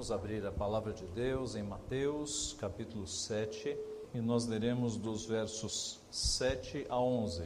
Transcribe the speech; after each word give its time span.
Vamos 0.00 0.12
abrir 0.12 0.46
a 0.46 0.50
palavra 0.50 0.94
de 0.94 1.04
Deus 1.08 1.54
em 1.54 1.62
Mateus, 1.62 2.56
capítulo 2.58 3.06
7, 3.06 3.76
e 4.14 4.18
nós 4.18 4.46
leremos 4.46 4.96
dos 4.96 5.26
versos 5.26 6.00
7 6.10 6.86
a 6.88 6.98
11. 6.98 7.42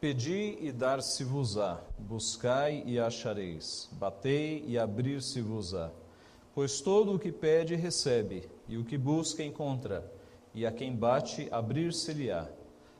Pedi 0.00 0.58
e 0.60 0.72
dar-se-vos-á, 0.72 1.80
buscai 2.00 2.82
e 2.84 2.98
achareis, 2.98 3.88
batei 3.92 4.64
e 4.66 4.76
abrir-se-vos-á. 4.76 5.92
Pois 6.52 6.80
todo 6.80 7.14
o 7.14 7.18
que 7.20 7.30
pede 7.30 7.76
recebe, 7.76 8.50
e 8.66 8.76
o 8.76 8.84
que 8.84 8.98
busca 8.98 9.44
encontra, 9.44 10.04
e 10.52 10.66
a 10.66 10.72
quem 10.72 10.92
bate 10.96 11.46
abrir-se-lhe-á. 11.52 12.48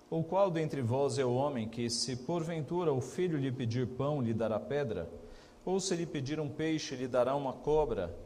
Ou 0.09 0.23
qual 0.23 0.49
dentre 0.49 0.81
vós 0.81 1.19
é 1.19 1.25
o 1.25 1.35
homem 1.35 1.69
que, 1.69 1.91
se 1.91 2.15
porventura 2.15 2.93
o 2.93 3.01
filho 3.01 3.37
lhe 3.37 3.51
pedir 3.51 3.85
pão, 3.85 4.23
lhe 4.23 4.33
dará 4.33 4.61
pedra? 4.61 5.11
Ou 5.65 5.81
se 5.81 5.97
lhe 5.97 6.07
pedir 6.07 6.39
um 6.39 6.49
peixe, 6.49 6.95
lhe 6.95 7.09
dará 7.09 7.35
uma 7.35 7.53
cobra? 7.53 8.22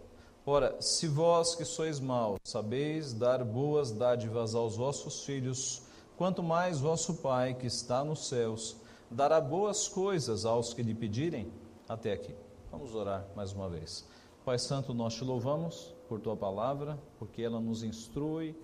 Ora, 0.49 0.81
se 0.81 1.09
vós 1.09 1.57
que 1.57 1.65
sois 1.65 1.99
maus 1.99 2.39
sabeis 2.45 3.13
dar 3.13 3.43
boas 3.43 3.91
dádivas 3.91 4.55
aos 4.55 4.77
vossos 4.77 5.25
filhos, 5.25 5.83
quanto 6.17 6.41
mais 6.41 6.79
vosso 6.79 7.15
Pai 7.15 7.53
que 7.53 7.67
está 7.67 8.05
nos 8.05 8.29
céus 8.29 8.77
dará 9.11 9.41
boas 9.41 9.89
coisas 9.89 10.45
aos 10.45 10.73
que 10.73 10.85
lhe 10.85 10.95
pedirem? 10.95 11.53
Até 11.89 12.13
aqui. 12.13 12.33
Vamos 12.71 12.95
orar 12.95 13.27
mais 13.35 13.53
uma 13.53 13.69
vez. 13.69 14.07
Pai 14.45 14.57
Santo, 14.57 14.95
nós 14.95 15.15
te 15.15 15.25
louvamos 15.25 15.93
por 16.09 16.21
tua 16.21 16.37
palavra, 16.37 16.97
porque 17.19 17.43
ela 17.43 17.59
nos 17.59 17.83
instrui, 17.83 18.57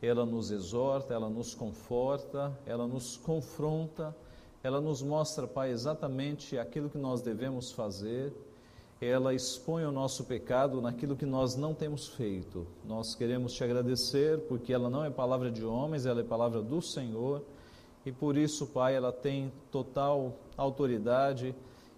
ela 0.00 0.24
nos 0.24 0.50
exorta, 0.50 1.12
ela 1.12 1.28
nos 1.28 1.54
conforta, 1.54 2.58
ela 2.64 2.86
nos 2.86 3.18
confronta 3.18 4.16
ela 4.66 4.80
nos 4.80 5.00
mostra, 5.00 5.46
Pai, 5.46 5.70
exatamente 5.70 6.58
aquilo 6.58 6.90
que 6.90 6.98
nós 6.98 7.22
devemos 7.22 7.70
fazer, 7.70 8.32
ela 9.00 9.34
expõe 9.34 9.84
o 9.84 9.92
nosso 9.92 10.24
pecado 10.24 10.80
naquilo 10.80 11.16
que 11.16 11.26
nós 11.26 11.54
não 11.54 11.74
temos 11.74 12.08
feito. 12.08 12.66
Nós 12.84 13.14
queremos 13.14 13.52
te 13.52 13.62
agradecer 13.62 14.40
porque 14.48 14.72
ela 14.72 14.88
não 14.88 15.04
é 15.04 15.10
palavra 15.10 15.50
de 15.50 15.64
homens, 15.64 16.06
ela 16.06 16.20
é 16.20 16.24
palavra 16.24 16.62
do 16.62 16.80
Senhor 16.80 17.42
e 18.06 18.12
por 18.12 18.36
isso, 18.36 18.68
Pai, 18.68 18.94
ela 18.94 19.12
tem 19.12 19.52
total 19.70 20.36
autoridade 20.56 21.52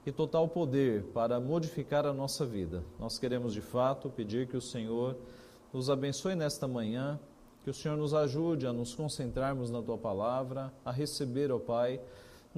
e 0.06 0.11
total 0.11 0.48
poder 0.48 1.05
para 1.12 1.39
modificar 1.39 2.06
a 2.06 2.14
nossa 2.14 2.47
vida. 2.47 2.83
Nós 2.98 3.19
queremos 3.19 3.53
de 3.53 3.61
fato 3.61 4.09
pedir 4.09 4.48
que 4.48 4.56
o 4.56 4.61
Senhor 4.61 5.17
nos 5.70 5.91
abençoe 5.91 6.34
nesta 6.34 6.67
manhã, 6.67 7.20
que 7.62 7.69
o 7.69 7.75
Senhor 7.75 7.98
nos 7.98 8.15
ajude 8.15 8.67
a 8.67 8.72
nos 8.72 8.94
concentrarmos 8.94 9.70
na 9.70 9.83
tua 9.83 9.98
palavra, 9.98 10.72
a 10.83 10.91
receber, 10.91 11.53
ó 11.53 11.59
Pai, 11.59 12.00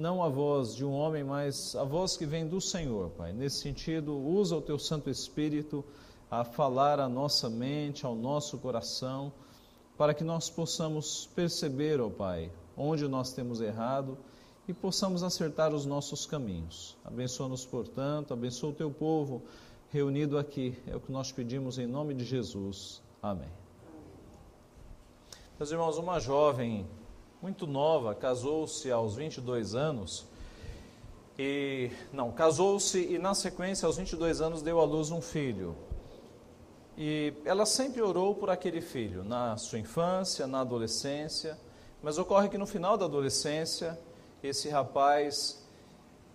não 0.01 0.23
a 0.23 0.27
voz 0.27 0.73
de 0.75 0.83
um 0.83 0.91
homem, 0.91 1.23
mas 1.23 1.75
a 1.75 1.83
voz 1.83 2.17
que 2.17 2.25
vem 2.25 2.47
do 2.47 2.59
Senhor, 2.59 3.11
Pai. 3.11 3.31
Nesse 3.31 3.59
sentido, 3.59 4.17
usa 4.17 4.55
o 4.57 4.61
teu 4.61 4.79
Santo 4.79 5.11
Espírito 5.11 5.85
a 6.29 6.43
falar 6.43 6.99
à 6.99 7.07
nossa 7.07 7.47
mente, 7.47 8.03
ao 8.03 8.15
nosso 8.15 8.57
coração, 8.57 9.31
para 9.95 10.15
que 10.15 10.23
nós 10.23 10.49
possamos 10.49 11.29
perceber, 11.35 12.01
ó 12.01 12.09
Pai, 12.09 12.51
onde 12.75 13.07
nós 13.07 13.31
temos 13.31 13.61
errado 13.61 14.17
e 14.67 14.73
possamos 14.73 15.21
acertar 15.21 15.71
os 15.71 15.85
nossos 15.85 16.25
caminhos. 16.25 16.97
Abençoa-nos, 17.05 17.63
portanto, 17.63 18.33
abençoa 18.33 18.71
o 18.71 18.73
teu 18.73 18.89
povo 18.89 19.43
reunido 19.91 20.35
aqui. 20.35 20.75
É 20.87 20.95
o 20.95 20.99
que 20.99 21.11
nós 21.11 21.31
pedimos 21.31 21.77
em 21.77 21.85
nome 21.85 22.15
de 22.15 22.25
Jesus. 22.25 23.03
Amém. 23.21 23.49
Meus 25.59 25.71
irmãos, 25.71 25.99
uma 25.99 26.19
jovem 26.19 26.87
muito 27.41 27.65
nova, 27.65 28.13
casou-se 28.13 28.91
aos 28.91 29.15
22 29.15 29.73
anos. 29.73 30.27
E 31.39 31.89
não, 32.13 32.31
casou-se 32.31 32.99
e 32.99 33.17
na 33.17 33.33
sequência 33.33 33.87
aos 33.87 33.97
22 33.97 34.41
anos 34.41 34.61
deu 34.61 34.79
à 34.79 34.83
luz 34.83 35.09
um 35.09 35.21
filho. 35.21 35.75
E 36.95 37.33
ela 37.43 37.65
sempre 37.65 37.99
orou 37.99 38.35
por 38.35 38.51
aquele 38.51 38.79
filho, 38.79 39.23
na 39.23 39.57
sua 39.57 39.79
infância, 39.79 40.45
na 40.45 40.59
adolescência, 40.59 41.57
mas 42.03 42.19
ocorre 42.19 42.47
que 42.47 42.59
no 42.59 42.67
final 42.67 42.95
da 42.95 43.05
adolescência, 43.05 43.99
esse 44.43 44.69
rapaz 44.69 45.65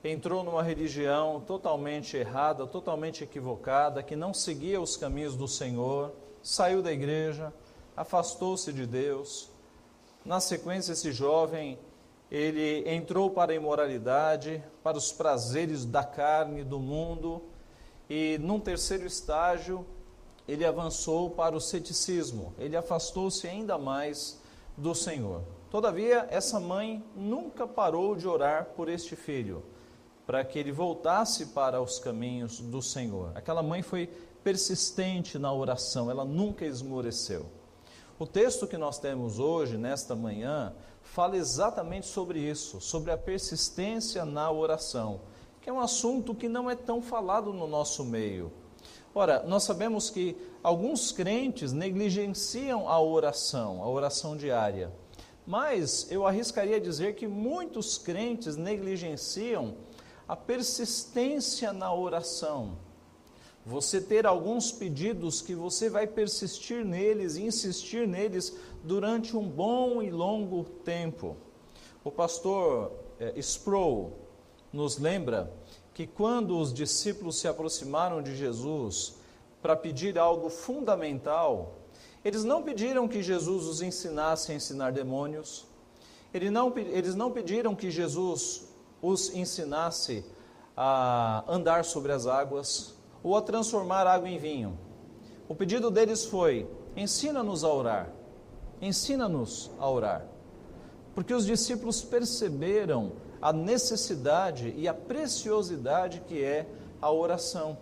entrou 0.03 0.43
numa 0.43 0.63
religião 0.63 1.41
totalmente 1.41 2.17
errada, 2.17 2.67
totalmente 2.67 3.23
equivocada, 3.23 4.03
que 4.03 4.17
não 4.17 4.35
seguia 4.35 4.81
os 4.81 4.97
caminhos 4.97 5.37
do 5.37 5.47
Senhor, 5.47 6.13
saiu 6.43 6.83
da 6.83 6.93
igreja, 6.93 7.53
afastou-se 7.97 8.73
de 8.73 8.87
Deus, 8.87 9.51
na 10.27 10.41
sequência, 10.41 10.93
esse 10.93 11.13
jovem, 11.13 11.79
ele 12.31 12.83
entrou 12.91 13.31
para 13.31 13.53
a 13.53 13.55
imoralidade, 13.55 14.63
para 14.83 14.99
os 14.99 15.13
prazeres 15.13 15.85
da 15.85 16.03
carne, 16.03 16.65
do 16.65 16.81
mundo, 16.81 17.45
e 18.11 18.37
num 18.39 18.59
terceiro 18.59 19.07
estágio, 19.07 19.87
ele 20.49 20.65
avançou 20.65 21.31
para 21.31 21.57
o 21.57 21.61
ceticismo, 21.61 22.53
ele 22.59 22.77
afastou-se 22.77 23.47
ainda 23.47 23.79
mais 23.79 24.41
do 24.77 24.95
Senhor. 24.95 25.43
Todavia, 25.71 26.27
essa 26.29 26.59
mãe 26.59 27.05
nunca 27.15 27.67
parou 27.67 28.17
de 28.17 28.27
orar 28.27 28.67
por 28.77 28.89
este 28.89 29.15
filho, 29.15 29.63
para 30.27 30.45
que 30.45 30.59
ele 30.59 30.73
voltasse 30.73 31.47
para 31.47 31.81
os 31.81 32.01
caminhos 32.01 32.59
do 32.59 32.83
Senhor. 32.83 33.31
Aquela 33.37 33.63
mãe 33.63 33.81
foi 33.81 34.09
persistente 34.43 35.39
na 35.39 35.53
oração, 35.53 36.11
ela 36.11 36.25
nunca 36.25 36.65
esmoreceu. 36.65 37.47
O 38.19 38.27
texto 38.27 38.67
que 38.67 38.79
nós 38.79 38.99
temos 38.99 39.39
hoje, 39.39 39.77
nesta 39.77 40.17
manhã, 40.17 40.73
fala 41.03 41.37
exatamente 41.37 42.07
sobre 42.07 42.39
isso, 42.39 42.81
sobre 42.81 43.11
a 43.11 43.19
persistência 43.19 44.25
na 44.25 44.51
oração, 44.51 45.21
que 45.61 45.69
é 45.69 45.73
um 45.73 45.81
assunto 45.81 46.35
que 46.35 46.49
não 46.49 46.71
é 46.71 46.75
tão 46.75 47.03
falado 47.03 47.53
no 47.53 47.67
nosso 47.67 48.03
meio. 48.07 48.51
Ora, 49.15 49.43
nós 49.43 49.65
sabemos 49.65 50.09
que 50.09 50.35
alguns 50.63 51.13
crentes 51.13 51.75
negligenciam 51.75 52.89
a 52.89 52.99
oração, 52.99 53.83
a 53.83 53.89
oração 53.89 54.35
diária. 54.35 54.91
Mas 55.47 56.11
eu 56.11 56.27
arriscaria 56.27 56.81
dizer 56.81 57.17
que 57.17 57.27
muitos 57.27 57.99
crentes 57.99 58.57
negligenciam 58.57 59.75
a 60.27 60.35
persistência 60.35 61.71
na 61.71 61.93
oração 61.93 62.79
você 63.67 64.01
ter 64.01 64.25
alguns 64.25 64.71
pedidos 64.71 65.43
que 65.43 65.53
você 65.53 65.91
vai 65.91 66.07
persistir 66.07 66.85
neles 66.85 67.37
insistir 67.37 68.07
neles 68.07 68.57
durante 68.85 69.37
um 69.37 69.43
bom 69.47 70.01
e 70.01 70.09
longo 70.09 70.63
tempo. 70.85 71.37
O 72.05 72.11
pastor 72.13 72.93
é, 73.19 73.37
Sproul 73.41 74.13
nos 74.73 74.99
lembra 74.99 75.53
que 75.93 76.07
quando 76.07 76.57
os 76.57 76.73
discípulos 76.73 77.41
se 77.41 77.49
aproximaram 77.49 78.23
de 78.23 78.37
Jesus 78.37 79.17
para 79.61 79.75
pedir 79.75 80.17
algo 80.17 80.49
fundamental, 80.49 81.75
eles 82.25 82.45
não 82.45 82.63
pediram 82.63 83.09
que 83.09 83.21
Jesus 83.21 83.65
os 83.67 83.83
ensinasse 83.83 84.53
a 84.53 84.55
ensinar 84.55 84.93
demônios, 84.93 85.67
eles 86.33 86.53
não, 86.53 86.73
eles 86.77 87.17
não 87.17 87.33
pediram 87.33 87.75
que 87.75 87.91
Jesus 87.91 88.69
os 89.03 89.35
ensinasse 89.35 90.25
a 90.77 91.43
andar 91.49 91.85
sobre 91.85 92.13
as 92.13 92.27
águas, 92.27 92.96
ou 93.27 93.37
a 93.37 93.43
transformar 93.43 94.07
água 94.07 94.29
em 94.29 94.39
vinho. 94.39 94.79
O 95.49 95.55
pedido 95.55 95.91
deles 95.91 96.25
foi: 96.25 96.65
ensina-nos 96.95 97.65
a 97.65 97.73
orar, 97.73 98.13
ensina-nos 98.81 99.69
a 99.81 99.91
orar. 99.91 100.25
Porque 101.13 101.35
os 101.35 101.45
discípulos 101.45 102.03
perceberam 102.03 103.13
a 103.43 103.53
necessidade 103.53 104.73
e 104.77 104.87
a 104.87 104.95
preciosidade 104.95 106.23
que 106.29 106.41
é 106.41 106.69
a 107.03 107.11
oração. 107.11 107.77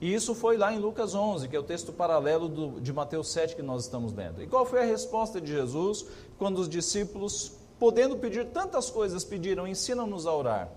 E 0.00 0.12
isso 0.12 0.34
foi 0.34 0.56
lá 0.56 0.72
em 0.72 0.80
Lucas 0.80 1.14
11, 1.14 1.46
que 1.46 1.54
é 1.54 1.60
o 1.60 1.62
texto 1.62 1.92
paralelo 1.92 2.48
do, 2.48 2.80
de 2.80 2.92
Mateus 2.92 3.30
7 3.30 3.54
que 3.54 3.62
nós 3.62 3.84
estamos 3.84 4.12
lendo. 4.12 4.42
E 4.42 4.48
qual 4.48 4.66
foi 4.66 4.80
a 4.80 4.84
resposta 4.84 5.40
de 5.40 5.52
Jesus 5.52 6.06
quando 6.38 6.58
os 6.58 6.68
discípulos, 6.68 7.52
podendo 7.78 8.16
pedir 8.16 8.46
tantas 8.46 8.90
coisas, 8.90 9.22
pediram: 9.22 9.64
ensina-nos 9.64 10.26
a 10.26 10.34
orar? 10.34 10.72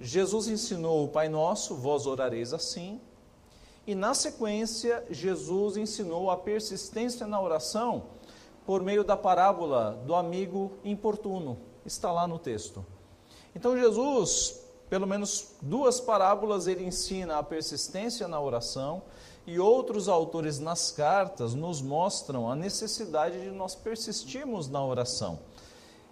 Jesus 0.00 0.48
ensinou 0.48 1.04
o 1.04 1.08
Pai 1.08 1.28
Nosso, 1.28 1.76
vós 1.76 2.04
orareis 2.06 2.52
assim, 2.52 3.00
e 3.86 3.94
na 3.94 4.14
sequência, 4.14 5.04
Jesus 5.10 5.76
ensinou 5.76 6.30
a 6.30 6.36
persistência 6.36 7.26
na 7.26 7.40
oração 7.40 8.04
por 8.64 8.82
meio 8.82 9.02
da 9.02 9.16
parábola 9.16 10.00
do 10.06 10.14
amigo 10.14 10.72
importuno. 10.84 11.58
Está 11.84 12.12
lá 12.12 12.26
no 12.26 12.38
texto. 12.38 12.84
Então, 13.56 13.76
Jesus, 13.76 14.60
pelo 14.88 15.06
menos 15.06 15.56
duas 15.60 16.00
parábolas, 16.00 16.66
ele 16.66 16.84
ensina 16.84 17.38
a 17.38 17.42
persistência 17.42 18.28
na 18.28 18.40
oração, 18.40 19.02
e 19.44 19.58
outros 19.58 20.08
autores 20.08 20.60
nas 20.60 20.92
cartas 20.92 21.52
nos 21.52 21.82
mostram 21.82 22.48
a 22.48 22.54
necessidade 22.54 23.40
de 23.40 23.50
nós 23.50 23.74
persistirmos 23.74 24.68
na 24.68 24.84
oração. 24.84 25.40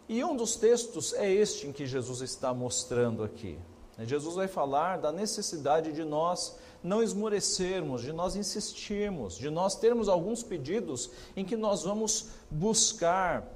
E 0.09 0.25
um 0.25 0.35
dos 0.35 0.57
textos 0.57 1.13
é 1.13 1.31
este 1.31 1.69
em 1.69 1.73
que 1.73 1.87
Jesus 1.87 2.21
está 2.21 2.53
mostrando 2.53 3.23
aqui. 3.23 3.57
Jesus 4.01 4.35
vai 4.35 4.49
falar 4.49 4.99
da 4.99 5.13
necessidade 5.13 5.93
de 5.93 6.03
nós 6.03 6.57
não 6.83 7.03
esmorecermos, 7.03 8.03
de 8.03 8.13
nós 8.13 8.37
insistirmos, 8.37 9.37
de 9.37 9.51
nós 9.51 9.75
termos 9.75 10.09
alguns 10.09 10.43
pedidos 10.43 11.11
em 11.37 11.45
que 11.45 11.57
nós 11.57 11.83
vamos 11.83 12.29
buscar, 12.51 13.47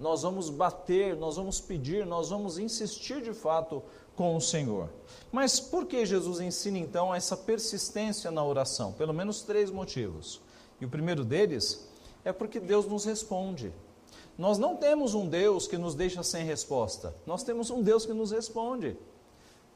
nós 0.00 0.22
vamos 0.22 0.50
bater, 0.50 1.16
nós 1.16 1.36
vamos 1.36 1.60
pedir, 1.60 2.04
nós 2.04 2.30
vamos 2.30 2.58
insistir 2.58 3.22
de 3.22 3.32
fato 3.32 3.82
com 4.16 4.36
o 4.36 4.40
Senhor. 4.40 4.88
Mas 5.30 5.60
por 5.60 5.86
que 5.86 6.04
Jesus 6.04 6.40
ensina 6.40 6.78
então 6.78 7.14
essa 7.14 7.36
persistência 7.36 8.30
na 8.30 8.44
oração? 8.44 8.92
Pelo 8.92 9.14
menos 9.14 9.42
três 9.42 9.70
motivos. 9.70 10.40
E 10.80 10.84
o 10.84 10.88
primeiro 10.88 11.24
deles 11.24 11.88
é 12.24 12.32
porque 12.32 12.58
Deus 12.58 12.86
nos 12.86 13.04
responde. 13.04 13.72
Nós 14.36 14.58
não 14.58 14.76
temos 14.76 15.14
um 15.14 15.28
Deus 15.28 15.68
que 15.68 15.78
nos 15.78 15.94
deixa 15.94 16.22
sem 16.22 16.44
resposta, 16.44 17.14
nós 17.26 17.42
temos 17.42 17.70
um 17.70 17.82
Deus 17.82 18.06
que 18.06 18.12
nos 18.12 18.32
responde. 18.32 18.96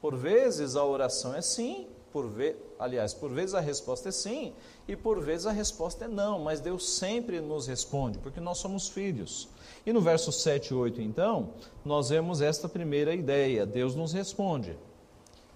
Por 0.01 0.15
vezes 0.15 0.75
a 0.75 0.83
oração 0.83 1.33
é 1.33 1.41
sim, 1.41 1.87
por 2.11 2.27
ve... 2.27 2.55
aliás, 2.79 3.13
por 3.13 3.31
vezes 3.31 3.53
a 3.53 3.59
resposta 3.59 4.09
é 4.09 4.11
sim, 4.11 4.53
e 4.87 4.95
por 4.95 5.21
vezes 5.21 5.45
a 5.45 5.51
resposta 5.51 6.05
é 6.05 6.07
não, 6.07 6.39
mas 6.39 6.59
Deus 6.59 6.89
sempre 6.89 7.39
nos 7.41 7.67
responde, 7.67 8.17
porque 8.19 8.39
nós 8.39 8.57
somos 8.57 8.87
filhos. 8.87 9.47
E 9.85 9.93
no 9.93 10.01
verso 10.01 10.31
7 10.31 10.71
e 10.71 10.73
8, 10.73 11.01
então, 11.01 11.49
nós 11.83 12.09
vemos 12.09 12.41
esta 12.41 12.67
primeira 12.67 13.13
ideia: 13.13 13.65
Deus 13.65 13.95
nos 13.95 14.13
responde. 14.13 14.77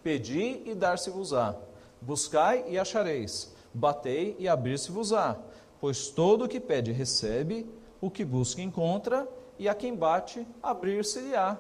Pedi 0.04 0.64
e 0.66 0.74
dar-se-vos-á, 0.74 1.56
buscai 2.02 2.66
e 2.68 2.78
achareis, 2.80 3.54
batei 3.74 4.36
e 4.40 4.48
abrir-se-vos-á, 4.48 5.38
pois 5.80 6.10
todo 6.10 6.46
o 6.46 6.48
que 6.48 6.60
pede 6.60 6.92
recebe, 6.92 7.68
o 8.00 8.10
que 8.10 8.26
busca 8.26 8.62
encontra, 8.62 9.28
e 9.60 9.70
a 9.70 9.76
quem 9.76 9.96
bate, 9.96 10.46
abrir-se-lhe-á. 10.62 11.60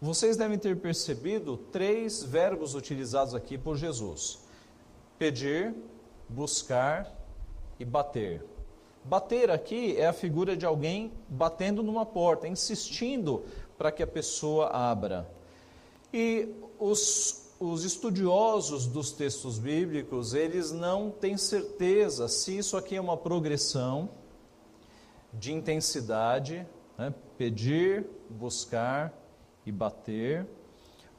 Vocês 0.00 0.36
devem 0.36 0.56
ter 0.56 0.76
percebido 0.76 1.56
três 1.56 2.22
verbos 2.22 2.76
utilizados 2.76 3.34
aqui 3.34 3.58
por 3.58 3.76
Jesus: 3.76 4.38
pedir, 5.18 5.74
buscar 6.28 7.12
e 7.80 7.84
bater. 7.84 8.44
Bater 9.04 9.50
aqui 9.50 9.96
é 9.96 10.06
a 10.06 10.12
figura 10.12 10.56
de 10.56 10.64
alguém 10.64 11.12
batendo 11.28 11.82
numa 11.82 12.06
porta, 12.06 12.46
insistindo 12.46 13.44
para 13.76 13.90
que 13.90 14.02
a 14.02 14.06
pessoa 14.06 14.68
abra. 14.68 15.28
E 16.12 16.54
os, 16.78 17.50
os 17.58 17.84
estudiosos 17.84 18.86
dos 18.86 19.10
textos 19.10 19.58
bíblicos, 19.58 20.32
eles 20.32 20.70
não 20.70 21.10
têm 21.10 21.36
certeza 21.36 22.28
se 22.28 22.56
isso 22.56 22.76
aqui 22.76 22.94
é 22.94 23.00
uma 23.00 23.16
progressão 23.16 24.10
de 25.32 25.52
intensidade, 25.52 26.64
né? 26.96 27.12
pedir, 27.36 28.06
buscar 28.30 29.12
e 29.68 29.72
bater, 29.72 30.46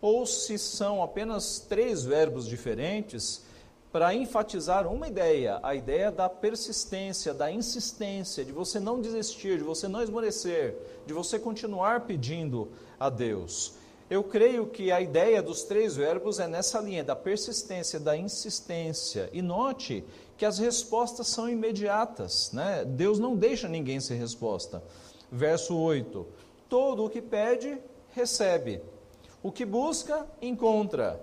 ou 0.01 0.25
se 0.25 0.57
são 0.57 1.03
apenas 1.03 1.59
três 1.59 2.03
verbos 2.03 2.47
diferentes 2.47 3.43
para 3.91 4.13
enfatizar 4.13 4.87
uma 4.87 5.07
ideia, 5.07 5.59
a 5.63 5.73
ideia 5.73 6.11
da 6.11 6.29
persistência, 6.29 7.33
da 7.33 7.51
insistência, 7.51 8.45
de 8.45 8.51
você 8.51 8.79
não 8.79 9.01
desistir, 9.01 9.57
de 9.57 9.63
você 9.63 9.87
não 9.87 10.01
esmorecer, 10.01 10.75
de 11.05 11.13
você 11.13 11.39
continuar 11.39 12.01
pedindo 12.01 12.69
a 12.99 13.09
Deus. 13.09 13.73
Eu 14.09 14.23
creio 14.23 14.67
que 14.67 14.91
a 14.91 15.01
ideia 15.01 15.41
dos 15.41 15.63
três 15.63 15.95
verbos 15.95 16.39
é 16.39 16.47
nessa 16.47 16.79
linha, 16.79 17.03
da 17.03 17.15
persistência, 17.15 17.99
da 17.99 18.17
insistência. 18.17 19.29
E 19.31 19.41
note 19.41 20.03
que 20.37 20.45
as 20.45 20.57
respostas 20.57 21.27
são 21.27 21.49
imediatas, 21.49 22.51
né? 22.51 22.83
Deus 22.85 23.19
não 23.19 23.35
deixa 23.35 23.67
ninguém 23.67 23.99
sem 23.99 24.17
resposta. 24.17 24.83
Verso 25.31 25.75
8: 25.75 26.25
Todo 26.67 27.05
o 27.05 27.09
que 27.09 27.21
pede, 27.21 27.77
recebe. 28.11 28.81
O 29.41 29.51
que 29.51 29.65
busca, 29.65 30.27
encontra 30.41 31.19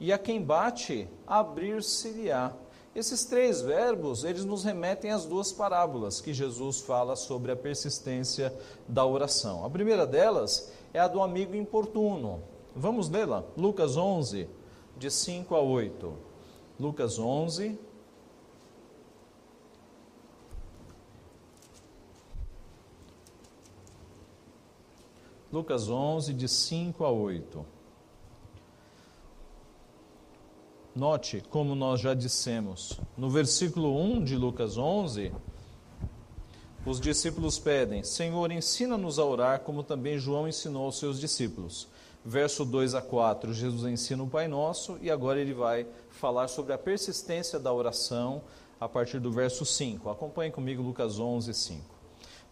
e 0.00 0.12
a 0.12 0.18
quem 0.18 0.40
bate, 0.40 1.08
abrir-se-lhe-á. 1.26 2.52
Esses 2.94 3.24
três 3.24 3.60
verbos, 3.60 4.24
eles 4.24 4.44
nos 4.44 4.64
remetem 4.64 5.10
às 5.10 5.24
duas 5.24 5.52
parábolas 5.52 6.20
que 6.20 6.32
Jesus 6.32 6.80
fala 6.80 7.14
sobre 7.16 7.52
a 7.52 7.56
persistência 7.56 8.52
da 8.86 9.04
oração. 9.04 9.64
A 9.64 9.70
primeira 9.70 10.06
delas 10.06 10.72
é 10.92 10.98
a 10.98 11.08
do 11.08 11.22
amigo 11.22 11.54
importuno. 11.54 12.42
Vamos 12.74 13.08
lê-la? 13.08 13.44
Lucas 13.56 13.96
11, 13.96 14.48
de 14.96 15.10
5 15.10 15.54
a 15.54 15.60
8. 15.60 16.12
Lucas 16.78 17.18
11, 17.18 17.78
Lucas 25.58 25.88
11, 25.88 26.34
de 26.34 26.46
5 26.46 27.04
a 27.04 27.10
8. 27.10 27.66
Note, 30.94 31.42
como 31.50 31.74
nós 31.74 32.00
já 32.00 32.14
dissemos, 32.14 33.00
no 33.16 33.28
versículo 33.28 34.00
1 34.00 34.22
de 34.22 34.36
Lucas 34.36 34.78
11, 34.78 35.32
os 36.86 37.00
discípulos 37.00 37.58
pedem: 37.58 38.04
Senhor, 38.04 38.52
ensina-nos 38.52 39.18
a 39.18 39.24
orar, 39.24 39.60
como 39.62 39.82
também 39.82 40.16
João 40.16 40.46
ensinou 40.46 40.84
aos 40.84 41.00
seus 41.00 41.18
discípulos. 41.18 41.88
Verso 42.24 42.64
2 42.64 42.94
a 42.94 43.02
4, 43.02 43.52
Jesus 43.52 43.90
ensina 43.90 44.22
o 44.22 44.28
Pai 44.28 44.46
Nosso 44.46 44.96
e 45.02 45.10
agora 45.10 45.40
ele 45.40 45.54
vai 45.54 45.88
falar 46.08 46.46
sobre 46.46 46.72
a 46.72 46.78
persistência 46.78 47.58
da 47.58 47.72
oração 47.72 48.42
a 48.80 48.88
partir 48.88 49.18
do 49.18 49.32
verso 49.32 49.64
5. 49.64 50.08
Acompanhe 50.08 50.52
comigo 50.52 50.84
Lucas 50.84 51.18
11, 51.18 51.52
5. 51.52 51.82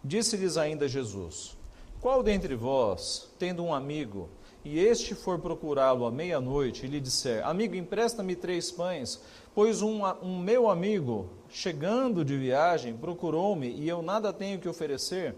Disse-lhes 0.03 0.57
ainda 0.57 0.89
Jesus: 0.89 1.55
Qual 1.99 2.21
dentre 2.21 2.53
vós, 2.55 3.27
tendo 3.39 3.63
um 3.63 3.73
amigo, 3.73 4.29
e 4.63 4.79
este 4.79 5.15
for 5.15 5.39
procurá-lo 5.39 6.05
à 6.05 6.11
meia-noite 6.11 6.85
e 6.85 6.89
lhe 6.89 6.99
disser: 6.99 7.45
Amigo, 7.45 7.73
empresta-me 7.73 8.35
três 8.35 8.69
pães, 8.71 9.19
pois 9.55 9.81
um, 9.81 10.05
um 10.21 10.37
meu 10.37 10.69
amigo, 10.69 11.27
chegando 11.49 12.23
de 12.23 12.37
viagem, 12.37 12.95
procurou-me 12.95 13.69
e 13.69 13.89
eu 13.89 14.03
nada 14.03 14.31
tenho 14.31 14.59
que 14.59 14.69
oferecer. 14.69 15.35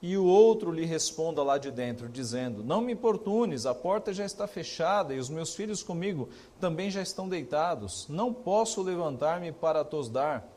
E 0.00 0.16
o 0.16 0.24
outro 0.24 0.70
lhe 0.70 0.86
responda 0.86 1.42
lá 1.42 1.58
de 1.58 1.70
dentro, 1.70 2.08
dizendo: 2.08 2.64
Não 2.64 2.80
me 2.80 2.92
importunes, 2.92 3.66
a 3.66 3.74
porta 3.74 4.12
já 4.12 4.24
está 4.24 4.46
fechada 4.46 5.12
e 5.12 5.18
os 5.18 5.28
meus 5.28 5.54
filhos 5.54 5.82
comigo 5.82 6.30
também 6.58 6.90
já 6.90 7.02
estão 7.02 7.28
deitados. 7.28 8.06
Não 8.08 8.32
posso 8.32 8.80
levantar-me 8.82 9.52
para 9.52 9.84
tos 9.84 10.08
dar. 10.08 10.53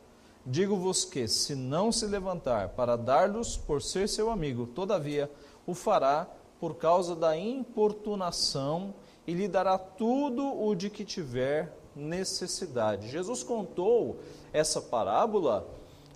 Digo-vos 0.50 1.04
que, 1.04 1.28
se 1.28 1.54
não 1.54 1.92
se 1.92 2.06
levantar 2.06 2.70
para 2.70 2.96
dar-los 2.96 3.58
por 3.58 3.82
ser 3.82 4.08
seu 4.08 4.30
amigo, 4.30 4.66
todavia 4.66 5.30
o 5.66 5.74
fará 5.74 6.26
por 6.58 6.76
causa 6.76 7.14
da 7.14 7.36
importunação 7.36 8.94
e 9.26 9.34
lhe 9.34 9.46
dará 9.46 9.76
tudo 9.76 10.42
o 10.42 10.74
de 10.74 10.88
que 10.88 11.04
tiver 11.04 11.76
necessidade. 11.94 13.10
Jesus 13.10 13.42
contou 13.42 14.20
essa 14.50 14.80
parábola 14.80 15.68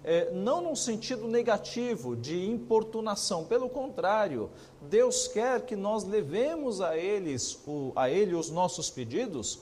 é, 0.02 0.30
não 0.32 0.62
num 0.62 0.74
sentido 0.74 1.28
negativo 1.28 2.16
de 2.16 2.42
importunação, 2.48 3.44
pelo 3.44 3.68
contrário, 3.68 4.48
Deus 4.80 5.28
quer 5.28 5.60
que 5.66 5.76
nós 5.76 6.04
levemos 6.04 6.80
a, 6.80 6.96
eles, 6.96 7.58
o, 7.66 7.92
a 7.94 8.08
Ele 8.08 8.34
os 8.34 8.48
nossos 8.48 8.88
pedidos 8.88 9.60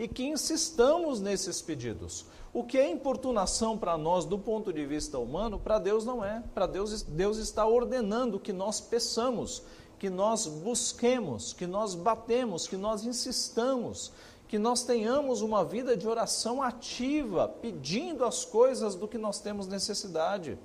e 0.00 0.08
que 0.08 0.24
insistamos 0.24 1.20
nesses 1.20 1.62
pedidos. 1.62 2.26
O 2.52 2.64
que 2.64 2.76
é 2.76 2.90
importunação 2.90 3.78
para 3.78 3.96
nós 3.96 4.24
do 4.24 4.36
ponto 4.36 4.72
de 4.72 4.84
vista 4.84 5.18
humano, 5.18 5.58
para 5.58 5.78
Deus 5.78 6.04
não 6.04 6.24
é. 6.24 6.42
Para 6.52 6.66
Deus, 6.66 7.02
Deus 7.02 7.36
está 7.36 7.64
ordenando 7.64 8.40
que 8.40 8.52
nós 8.52 8.80
peçamos, 8.80 9.62
que 10.00 10.10
nós 10.10 10.46
busquemos, 10.46 11.52
que 11.52 11.66
nós 11.66 11.94
batemos, 11.94 12.66
que 12.66 12.76
nós 12.76 13.04
insistamos, 13.04 14.10
que 14.48 14.58
nós 14.58 14.82
tenhamos 14.82 15.42
uma 15.42 15.64
vida 15.64 15.96
de 15.96 16.08
oração 16.08 16.60
ativa, 16.60 17.46
pedindo 17.46 18.24
as 18.24 18.44
coisas 18.44 18.96
do 18.96 19.06
que 19.06 19.16
nós 19.16 19.38
temos 19.38 19.68
necessidade. 19.68 20.58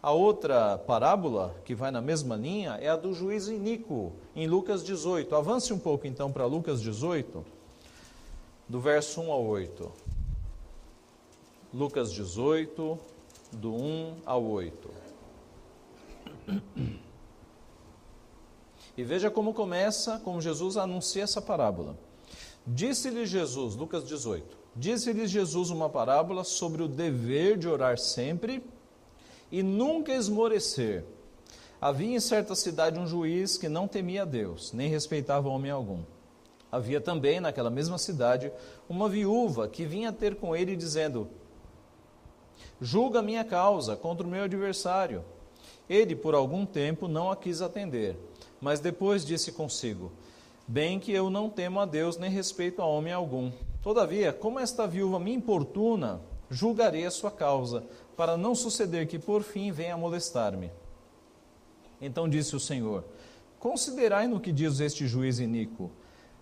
A 0.00 0.12
outra 0.12 0.78
parábola, 0.78 1.56
que 1.64 1.74
vai 1.74 1.90
na 1.90 2.00
mesma 2.00 2.36
linha, 2.36 2.78
é 2.80 2.88
a 2.88 2.94
do 2.94 3.12
juiz 3.12 3.48
iníquo, 3.48 4.12
em 4.36 4.46
Lucas 4.46 4.84
18. 4.84 5.34
Avance 5.34 5.72
um 5.72 5.78
pouco 5.80 6.06
então 6.06 6.30
para 6.30 6.46
Lucas 6.46 6.80
18, 6.80 7.44
do 8.68 8.78
verso 8.78 9.20
1 9.20 9.32
ao 9.32 9.44
8. 9.44 10.07
Lucas 11.72 12.12
18, 12.12 12.98
do 13.52 13.74
1 13.74 14.16
ao 14.24 14.42
8. 14.42 14.90
E 18.96 19.04
veja 19.04 19.30
como 19.30 19.52
começa, 19.52 20.18
como 20.24 20.40
Jesus 20.40 20.78
anuncia 20.78 21.24
essa 21.24 21.42
parábola. 21.42 21.94
Disse-lhe 22.66 23.26
Jesus, 23.26 23.76
Lucas 23.76 24.02
18, 24.04 24.56
disse-lhe 24.74 25.26
Jesus 25.26 25.68
uma 25.68 25.90
parábola 25.90 26.42
sobre 26.42 26.82
o 26.82 26.88
dever 26.88 27.58
de 27.58 27.68
orar 27.68 27.98
sempre 27.98 28.64
e 29.52 29.62
nunca 29.62 30.12
esmorecer. 30.12 31.04
Havia 31.80 32.16
em 32.16 32.20
certa 32.20 32.54
cidade 32.54 32.98
um 32.98 33.06
juiz 33.06 33.58
que 33.58 33.68
não 33.68 33.86
temia 33.86 34.24
Deus, 34.24 34.72
nem 34.72 34.88
respeitava 34.88 35.48
homem 35.48 35.70
algum. 35.70 36.02
Havia 36.72 37.00
também 37.00 37.40
naquela 37.40 37.70
mesma 37.70 37.98
cidade 37.98 38.50
uma 38.88 39.08
viúva 39.08 39.68
que 39.68 39.86
vinha 39.86 40.12
ter 40.12 40.34
com 40.36 40.56
ele 40.56 40.74
dizendo: 40.74 41.28
Julga 42.80 43.22
minha 43.22 43.44
causa 43.44 43.96
contra 43.96 44.26
o 44.26 44.30
meu 44.30 44.44
adversário. 44.44 45.24
Ele, 45.88 46.14
por 46.14 46.34
algum 46.34 46.66
tempo, 46.66 47.08
não 47.08 47.30
a 47.30 47.36
quis 47.36 47.62
atender 47.62 48.16
mas 48.60 48.80
depois 48.80 49.24
disse 49.24 49.52
consigo: 49.52 50.12
Bem 50.66 50.98
que 50.98 51.12
eu 51.12 51.30
não 51.30 51.48
temo 51.48 51.80
a 51.80 51.86
Deus 51.86 52.16
nem 52.16 52.30
respeito 52.30 52.82
a 52.82 52.86
homem 52.86 53.12
algum. 53.12 53.50
Todavia, 53.82 54.32
como 54.32 54.58
esta 54.58 54.86
viúva 54.86 55.18
me 55.18 55.32
importuna, 55.32 56.20
julgarei 56.50 57.06
a 57.06 57.10
sua 57.10 57.30
causa, 57.30 57.84
para 58.16 58.36
não 58.36 58.54
suceder 58.54 59.06
que 59.06 59.18
por 59.18 59.42
fim 59.42 59.70
venha 59.70 59.96
molestar-me. 59.96 60.70
Então 62.00 62.28
disse 62.28 62.56
o 62.56 62.60
Senhor: 62.60 63.04
Considerai 63.58 64.26
no 64.26 64.40
que 64.40 64.52
diz 64.52 64.80
este 64.80 65.06
juiz 65.06 65.38
iníquo. 65.38 65.90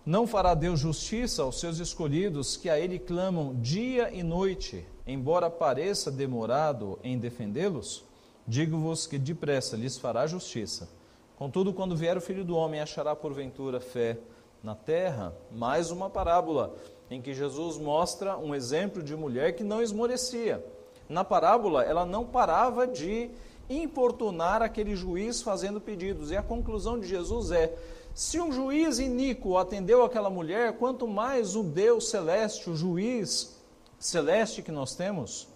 Não 0.05 0.25
fará 0.25 0.53
Deus 0.53 0.79
justiça 0.79 1.43
aos 1.43 1.59
seus 1.59 1.79
escolhidos 1.79 2.55
que 2.55 2.69
a 2.69 2.79
Ele 2.79 2.97
clamam 2.97 3.53
dia 3.55 4.09
e 4.13 4.23
noite, 4.23 4.85
embora 5.07 5.49
pareça 5.49 6.11
demorado 6.11 6.99
em 7.03 7.17
defendê-los? 7.17 8.03
Digo-vos 8.45 9.07
que 9.07 9.17
depressa 9.17 9.75
lhes 9.75 9.97
fará 9.97 10.27
justiça. 10.27 10.89
Contudo, 11.37 11.73
quando 11.73 11.95
vier 11.95 12.17
o 12.17 12.21
Filho 12.21 12.43
do 12.43 12.55
Homem, 12.55 12.81
achará 12.81 13.15
porventura 13.15 13.79
fé 13.79 14.17
na 14.63 14.75
terra? 14.75 15.33
Mais 15.51 15.91
uma 15.91 16.09
parábola 16.09 16.75
em 17.09 17.21
que 17.21 17.33
Jesus 17.33 17.77
mostra 17.77 18.37
um 18.37 18.53
exemplo 18.53 19.01
de 19.01 19.15
mulher 19.15 19.55
que 19.55 19.63
não 19.63 19.81
esmorecia. 19.81 20.63
Na 21.07 21.23
parábola, 21.23 21.83
ela 21.83 22.05
não 22.05 22.25
parava 22.25 22.85
de 22.85 23.31
importunar 23.69 24.61
aquele 24.61 24.95
juiz 24.95 25.41
fazendo 25.41 25.79
pedidos. 25.79 26.31
E 26.31 26.37
a 26.37 26.43
conclusão 26.43 26.99
de 26.99 27.07
Jesus 27.07 27.51
é: 27.51 27.73
se 28.13 28.39
um 28.39 28.51
juiz 28.51 28.99
iníquo 28.99 29.57
atendeu 29.57 30.03
aquela 30.03 30.29
mulher, 30.29 30.77
quanto 30.77 31.07
mais 31.07 31.55
o 31.55 31.63
Deus 31.63 32.09
celeste, 32.09 32.69
o 32.69 32.75
juiz 32.75 33.56
celeste 33.99 34.61
que 34.61 34.71
nós 34.71 34.95
temos, 34.95 35.47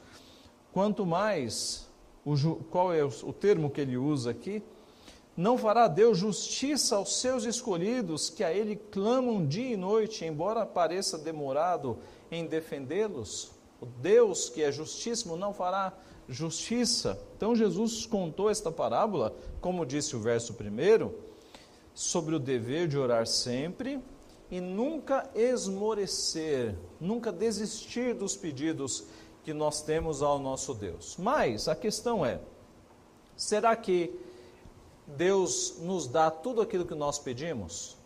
quanto 0.72 1.06
mais, 1.06 1.88
o, 2.26 2.36
qual 2.70 2.94
é 2.94 3.04
o 3.04 3.34
termo 3.34 3.70
que 3.70 3.82
ele 3.82 3.98
usa 3.98 4.32
aqui? 4.32 4.64
Não 5.36 5.58
fará 5.58 5.88
Deus 5.88 6.18
justiça 6.18 6.98
aos 6.98 7.20
seus 7.20 7.46
escolhidos, 7.46 8.30
que 8.30 8.44
a 8.44 8.52
Ele 8.52 8.76
clamam 8.76 9.46
dia 9.46 9.74
e 9.74 9.78
noite, 9.78 10.26
embora 10.26 10.66
pareça 10.66 11.18
demorado 11.18 11.98
em 12.30 12.46
defendê-los? 12.46 13.52
O 13.80 13.86
Deus 13.86 14.50
que 14.50 14.62
é 14.62 14.72
justíssimo 14.72 15.38
não 15.38 15.54
fará 15.54 15.94
justiça. 16.28 17.20
Então 17.38 17.56
Jesus 17.56 18.06
contou 18.06 18.50
esta 18.50 18.72
parábola, 18.72 19.34
como 19.62 19.86
disse 19.86 20.16
o 20.16 20.20
verso 20.20 20.54
primeiro, 20.54 21.16
sobre 21.94 22.36
o 22.36 22.40
dever 22.40 22.88
de 22.88 22.98
orar 22.98 23.26
sempre 23.26 24.00
e 24.52 24.60
nunca 24.60 25.30
esmorecer, 25.34 26.76
nunca 27.00 27.32
desistir 27.32 28.14
dos 28.14 28.36
pedidos 28.36 29.06
que 29.44 29.54
nós 29.54 29.82
temos 29.82 30.22
ao 30.22 30.38
nosso 30.38 30.74
Deus. 30.74 31.16
Mas 31.18 31.70
a 31.70 31.76
questão 31.76 32.26
é: 32.26 32.42
será 33.38 33.74
que 33.78 34.14
Deus 35.08 35.78
nos 35.80 36.06
dá 36.06 36.30
tudo 36.30 36.62
aquilo 36.62 36.86
que 36.86 36.94
nós 36.94 37.18
pedimos? 37.18 37.98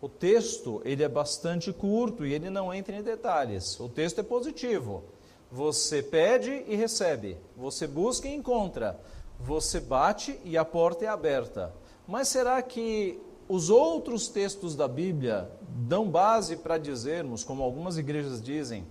O 0.00 0.08
texto, 0.08 0.80
ele 0.86 1.02
é 1.02 1.08
bastante 1.08 1.70
curto 1.70 2.24
e 2.24 2.32
ele 2.32 2.48
não 2.48 2.72
entra 2.72 2.96
em 2.96 3.02
detalhes. 3.02 3.78
O 3.78 3.86
texto 3.86 4.20
é 4.20 4.22
positivo. 4.22 5.04
Você 5.52 6.02
pede 6.02 6.64
e 6.66 6.74
recebe. 6.74 7.36
Você 7.54 7.86
busca 7.86 8.26
e 8.26 8.34
encontra. 8.34 8.98
Você 9.38 9.78
bate 9.78 10.40
e 10.42 10.56
a 10.56 10.64
porta 10.64 11.04
é 11.04 11.08
aberta. 11.08 11.74
Mas 12.08 12.28
será 12.28 12.62
que 12.62 13.20
os 13.50 13.68
outros 13.68 14.28
textos 14.28 14.76
da 14.76 14.86
Bíblia 14.86 15.50
dão 15.88 16.08
base 16.08 16.56
para 16.56 16.78
dizermos, 16.78 17.42
como 17.42 17.64
algumas 17.64 17.98
igrejas 17.98 18.40
dizem, 18.40 18.86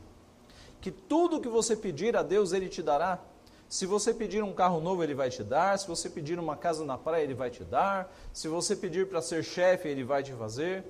que 0.82 0.92
tudo 0.92 1.40
que 1.40 1.48
você 1.48 1.78
pedir 1.78 2.18
a 2.18 2.22
Deus, 2.22 2.52
Ele 2.52 2.68
te 2.68 2.84
dará. 2.84 3.22
Se 3.70 3.86
você 3.86 4.14
pedir 4.14 4.44
um 4.44 4.52
carro 4.52 4.82
novo, 4.82 5.02
Ele 5.02 5.16
vai 5.16 5.30
te 5.30 5.46
dar. 5.46 5.80
Se 5.80 5.88
você 5.88 6.10
pedir 6.10 6.38
uma 6.38 6.58
casa 6.58 6.84
na 6.84 6.98
praia, 6.98 7.24
Ele 7.24 7.34
vai 7.34 7.50
te 7.50 7.64
dar. 7.64 8.14
Se 8.34 8.50
você 8.50 8.76
pedir 8.76 9.08
para 9.08 9.22
ser 9.22 9.46
chefe, 9.46 9.88
Ele 9.88 10.04
vai 10.04 10.24
te 10.24 10.34
fazer. 10.34 10.84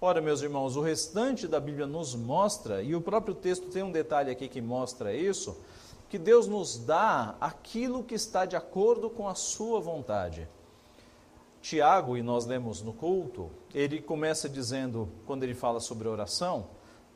Ora, 0.00 0.20
meus 0.20 0.42
irmãos, 0.42 0.74
o 0.74 0.80
restante 0.80 1.46
da 1.46 1.60
Bíblia 1.60 1.86
nos 1.86 2.16
mostra, 2.16 2.82
e 2.82 2.92
o 2.92 3.00
próprio 3.00 3.36
texto 3.36 3.68
tem 3.68 3.84
um 3.84 3.92
detalhe 3.92 4.32
aqui 4.32 4.48
que 4.48 4.60
mostra 4.60 5.14
isso, 5.14 5.60
que 6.08 6.18
Deus 6.18 6.48
nos 6.48 6.76
dá 6.76 7.36
aquilo 7.40 8.02
que 8.02 8.16
está 8.16 8.44
de 8.44 8.56
acordo 8.56 9.08
com 9.08 9.28
a 9.28 9.36
Sua 9.36 9.78
vontade. 9.78 10.48
Tiago, 11.62 12.16
e 12.16 12.22
nós 12.22 12.44
lemos 12.44 12.82
no 12.82 12.92
culto, 12.92 13.48
ele 13.72 14.02
começa 14.02 14.48
dizendo, 14.48 15.08
quando 15.24 15.44
ele 15.44 15.54
fala 15.54 15.78
sobre 15.78 16.08
oração, 16.08 16.66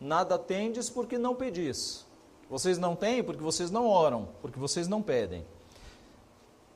nada 0.00 0.38
tendes 0.38 0.88
porque 0.88 1.19
não 1.19 1.35
pedis. 1.35 2.07
Vocês 2.49 2.79
não 2.79 2.95
têm 2.95 3.25
porque 3.25 3.43
vocês 3.43 3.73
não 3.73 3.88
oram, 3.88 4.29
porque 4.41 4.59
vocês 4.59 4.87
não 4.87 5.03
pedem. 5.03 5.45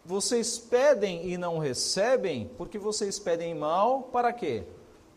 Vocês 0.05 0.59
pedem 0.59 1.29
e 1.31 1.39
não 1.39 1.59
recebem 1.59 2.51
porque 2.59 2.77
vocês 2.77 3.21
pedem 3.21 3.55
mal, 3.55 4.03
para 4.03 4.33
quê? 4.33 4.65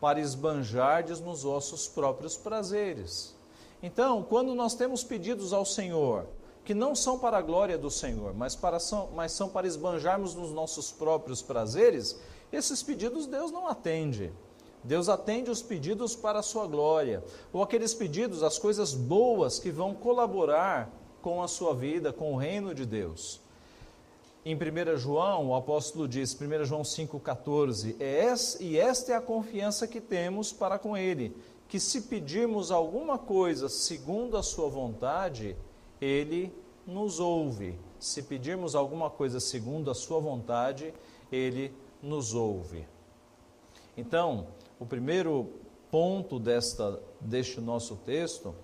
Para 0.00 0.20
esbanjardes 0.20 1.18
nos 1.18 1.42
vossos 1.42 1.88
próprios 1.88 2.36
prazeres. 2.36 3.34
Então, 3.82 4.22
quando 4.22 4.54
nós 4.54 4.74
temos 4.74 5.02
pedidos 5.02 5.52
ao 5.52 5.64
Senhor, 5.64 6.26
que 6.64 6.72
não 6.72 6.94
são 6.94 7.18
para 7.18 7.38
a 7.38 7.42
glória 7.42 7.76
do 7.76 7.90
Senhor, 7.90 8.32
mas, 8.32 8.54
para, 8.54 8.78
são, 8.78 9.10
mas 9.14 9.32
são 9.32 9.48
para 9.48 9.66
esbanjarmos 9.66 10.34
nos 10.34 10.52
nossos 10.52 10.92
próprios 10.92 11.42
prazeres, 11.42 12.18
esses 12.52 12.82
pedidos 12.82 13.26
Deus 13.26 13.50
não 13.50 13.68
atende. 13.68 14.32
Deus 14.84 15.08
atende 15.08 15.50
os 15.50 15.62
pedidos 15.62 16.14
para 16.14 16.40
a 16.40 16.42
sua 16.42 16.66
glória, 16.66 17.24
ou 17.52 17.62
aqueles 17.62 17.94
pedidos, 17.94 18.42
as 18.42 18.58
coisas 18.58 18.92
boas 18.92 19.58
que 19.58 19.70
vão 19.70 19.94
colaborar 19.94 20.90
com 21.22 21.42
a 21.42 21.48
sua 21.48 21.74
vida, 21.74 22.12
com 22.12 22.34
o 22.34 22.36
reino 22.36 22.74
de 22.74 22.84
Deus. 22.84 23.40
Em 24.44 24.54
1 24.54 24.98
João, 24.98 25.48
o 25.48 25.54
apóstolo 25.54 26.06
diz, 26.06 26.38
1 26.38 26.66
João 26.66 26.82
5,14, 26.82 27.96
é 27.98 28.34
e 28.62 28.78
esta 28.78 29.12
é 29.12 29.16
a 29.16 29.22
confiança 29.22 29.88
que 29.88 30.02
temos 30.02 30.52
para 30.52 30.78
com 30.78 30.94
Ele, 30.94 31.34
que 31.66 31.80
se 31.80 32.02
pedirmos 32.02 32.70
alguma 32.70 33.16
coisa 33.16 33.70
segundo 33.70 34.36
a 34.36 34.42
Sua 34.42 34.68
vontade, 34.68 35.56
Ele 35.98 36.52
nos 36.86 37.20
ouve. 37.20 37.74
Se 37.98 38.22
pedirmos 38.22 38.74
alguma 38.74 39.08
coisa 39.08 39.40
segundo 39.40 39.90
a 39.90 39.94
Sua 39.94 40.20
vontade, 40.20 40.92
Ele 41.32 41.72
nos 42.04 42.34
ouve. 42.34 42.86
Então, 43.96 44.48
o 44.78 44.84
primeiro 44.84 45.50
ponto 45.90 46.38
desta, 46.38 47.00
deste 47.20 47.60
nosso 47.60 47.96
texto 47.96 48.54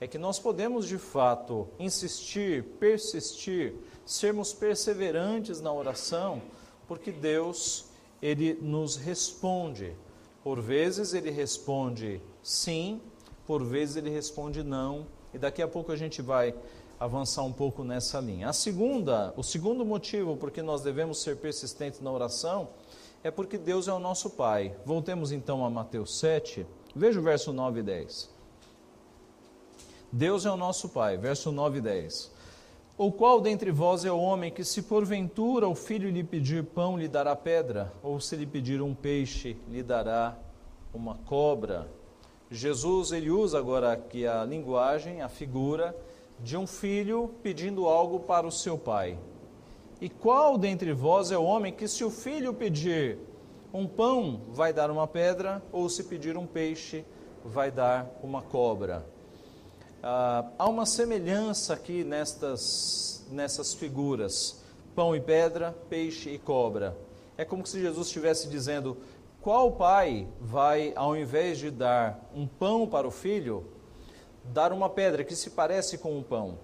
é 0.00 0.06
que 0.06 0.16
nós 0.16 0.38
podemos 0.38 0.86
de 0.86 0.96
fato 0.96 1.68
insistir, 1.78 2.64
persistir, 2.80 3.74
sermos 4.06 4.52
perseverantes 4.52 5.60
na 5.60 5.72
oração, 5.72 6.40
porque 6.86 7.10
Deus 7.10 7.86
ele 8.22 8.54
nos 8.62 8.96
responde. 8.96 9.94
Por 10.42 10.60
vezes 10.60 11.14
ele 11.14 11.30
responde 11.30 12.22
sim, 12.42 13.00
por 13.46 13.62
vezes 13.64 13.96
ele 13.96 14.10
responde 14.10 14.62
não, 14.62 15.06
e 15.34 15.38
daqui 15.38 15.60
a 15.60 15.68
pouco 15.68 15.92
a 15.92 15.96
gente 15.96 16.22
vai 16.22 16.54
avançar 16.98 17.42
um 17.42 17.52
pouco 17.52 17.84
nessa 17.84 18.20
linha. 18.20 18.48
A 18.48 18.52
segunda, 18.52 19.32
o 19.36 19.42
segundo 19.42 19.84
motivo 19.84 20.36
por 20.36 20.50
que 20.50 20.62
nós 20.62 20.82
devemos 20.82 21.22
ser 21.22 21.36
persistentes 21.36 22.00
na 22.00 22.10
oração 22.10 22.68
é 23.22 23.30
porque 23.30 23.56
Deus 23.56 23.88
é 23.88 23.92
o 23.92 23.98
nosso 23.98 24.30
Pai. 24.30 24.74
Voltemos 24.84 25.32
então 25.32 25.64
a 25.64 25.70
Mateus 25.70 26.18
7, 26.18 26.66
veja 26.94 27.20
o 27.20 27.22
verso 27.22 27.52
9 27.52 27.80
e 27.80 27.82
10. 27.82 28.30
Deus 30.10 30.46
é 30.46 30.50
o 30.50 30.56
nosso 30.56 30.88
Pai, 30.88 31.16
verso 31.16 31.52
9 31.52 31.78
e 31.78 31.80
10. 31.80 32.32
Ou 32.96 33.12
qual 33.12 33.40
dentre 33.40 33.70
vós 33.70 34.04
é 34.04 34.10
o 34.10 34.18
homem 34.18 34.50
que, 34.50 34.64
se 34.64 34.82
porventura 34.82 35.68
o 35.68 35.74
filho 35.74 36.10
lhe 36.10 36.24
pedir 36.24 36.64
pão, 36.64 36.98
lhe 36.98 37.06
dará 37.06 37.36
pedra? 37.36 37.92
Ou 38.02 38.18
se 38.18 38.34
lhe 38.34 38.46
pedir 38.46 38.82
um 38.82 38.92
peixe, 38.92 39.56
lhe 39.68 39.84
dará 39.84 40.36
uma 40.92 41.14
cobra? 41.14 41.88
Jesus 42.50 43.12
ele 43.12 43.30
usa 43.30 43.58
agora 43.58 43.92
aqui 43.92 44.26
a 44.26 44.44
linguagem, 44.44 45.20
a 45.20 45.28
figura 45.28 45.94
de 46.40 46.56
um 46.56 46.66
filho 46.66 47.34
pedindo 47.42 47.86
algo 47.86 48.20
para 48.20 48.46
o 48.46 48.52
seu 48.52 48.78
pai. 48.78 49.18
E 50.00 50.08
qual 50.08 50.56
dentre 50.56 50.92
vós 50.92 51.32
é 51.32 51.38
o 51.38 51.42
homem 51.42 51.72
que, 51.72 51.88
se 51.88 52.04
o 52.04 52.10
filho 52.10 52.54
pedir 52.54 53.18
um 53.72 53.86
pão, 53.86 54.42
vai 54.48 54.72
dar 54.72 54.90
uma 54.90 55.06
pedra, 55.06 55.62
ou 55.72 55.88
se 55.88 56.04
pedir 56.04 56.36
um 56.36 56.46
peixe, 56.46 57.04
vai 57.44 57.70
dar 57.70 58.08
uma 58.22 58.40
cobra? 58.40 59.04
Ah, 60.02 60.46
há 60.56 60.68
uma 60.68 60.86
semelhança 60.86 61.74
aqui 61.74 62.04
nestas, 62.04 63.26
nessas 63.30 63.74
figuras: 63.74 64.62
pão 64.94 65.16
e 65.16 65.20
pedra, 65.20 65.76
peixe 65.90 66.30
e 66.30 66.38
cobra. 66.38 66.96
É 67.36 67.44
como 67.44 67.66
se 67.66 67.80
Jesus 67.80 68.06
estivesse 68.06 68.48
dizendo: 68.48 68.96
qual 69.40 69.72
pai 69.72 70.28
vai, 70.40 70.92
ao 70.94 71.16
invés 71.16 71.58
de 71.58 71.70
dar 71.70 72.30
um 72.34 72.46
pão 72.46 72.86
para 72.86 73.08
o 73.08 73.10
filho, 73.10 73.66
dar 74.44 74.72
uma 74.72 74.88
pedra 74.88 75.24
que 75.24 75.36
se 75.36 75.50
parece 75.50 75.98
com 75.98 76.16
um 76.16 76.22
pão. 76.22 76.58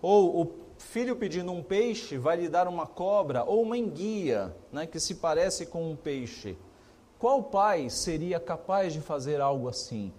Ou 0.00 0.42
o 0.42 0.52
filho 0.78 1.16
pedindo 1.16 1.52
um 1.52 1.62
peixe 1.62 2.16
vai 2.16 2.36
lhe 2.36 2.48
dar 2.48 2.68
uma 2.68 2.86
cobra 2.86 3.44
ou 3.44 3.62
uma 3.62 3.76
enguia, 3.76 4.54
né, 4.72 4.86
que 4.86 5.00
se 5.00 5.16
parece 5.16 5.66
com 5.66 5.90
um 5.90 5.96
peixe. 5.96 6.56
Qual 7.18 7.42
pai 7.42 7.88
seria 7.88 8.38
capaz 8.38 8.92
de 8.92 9.00
fazer 9.00 9.40
algo 9.40 9.68
assim? 9.68 10.12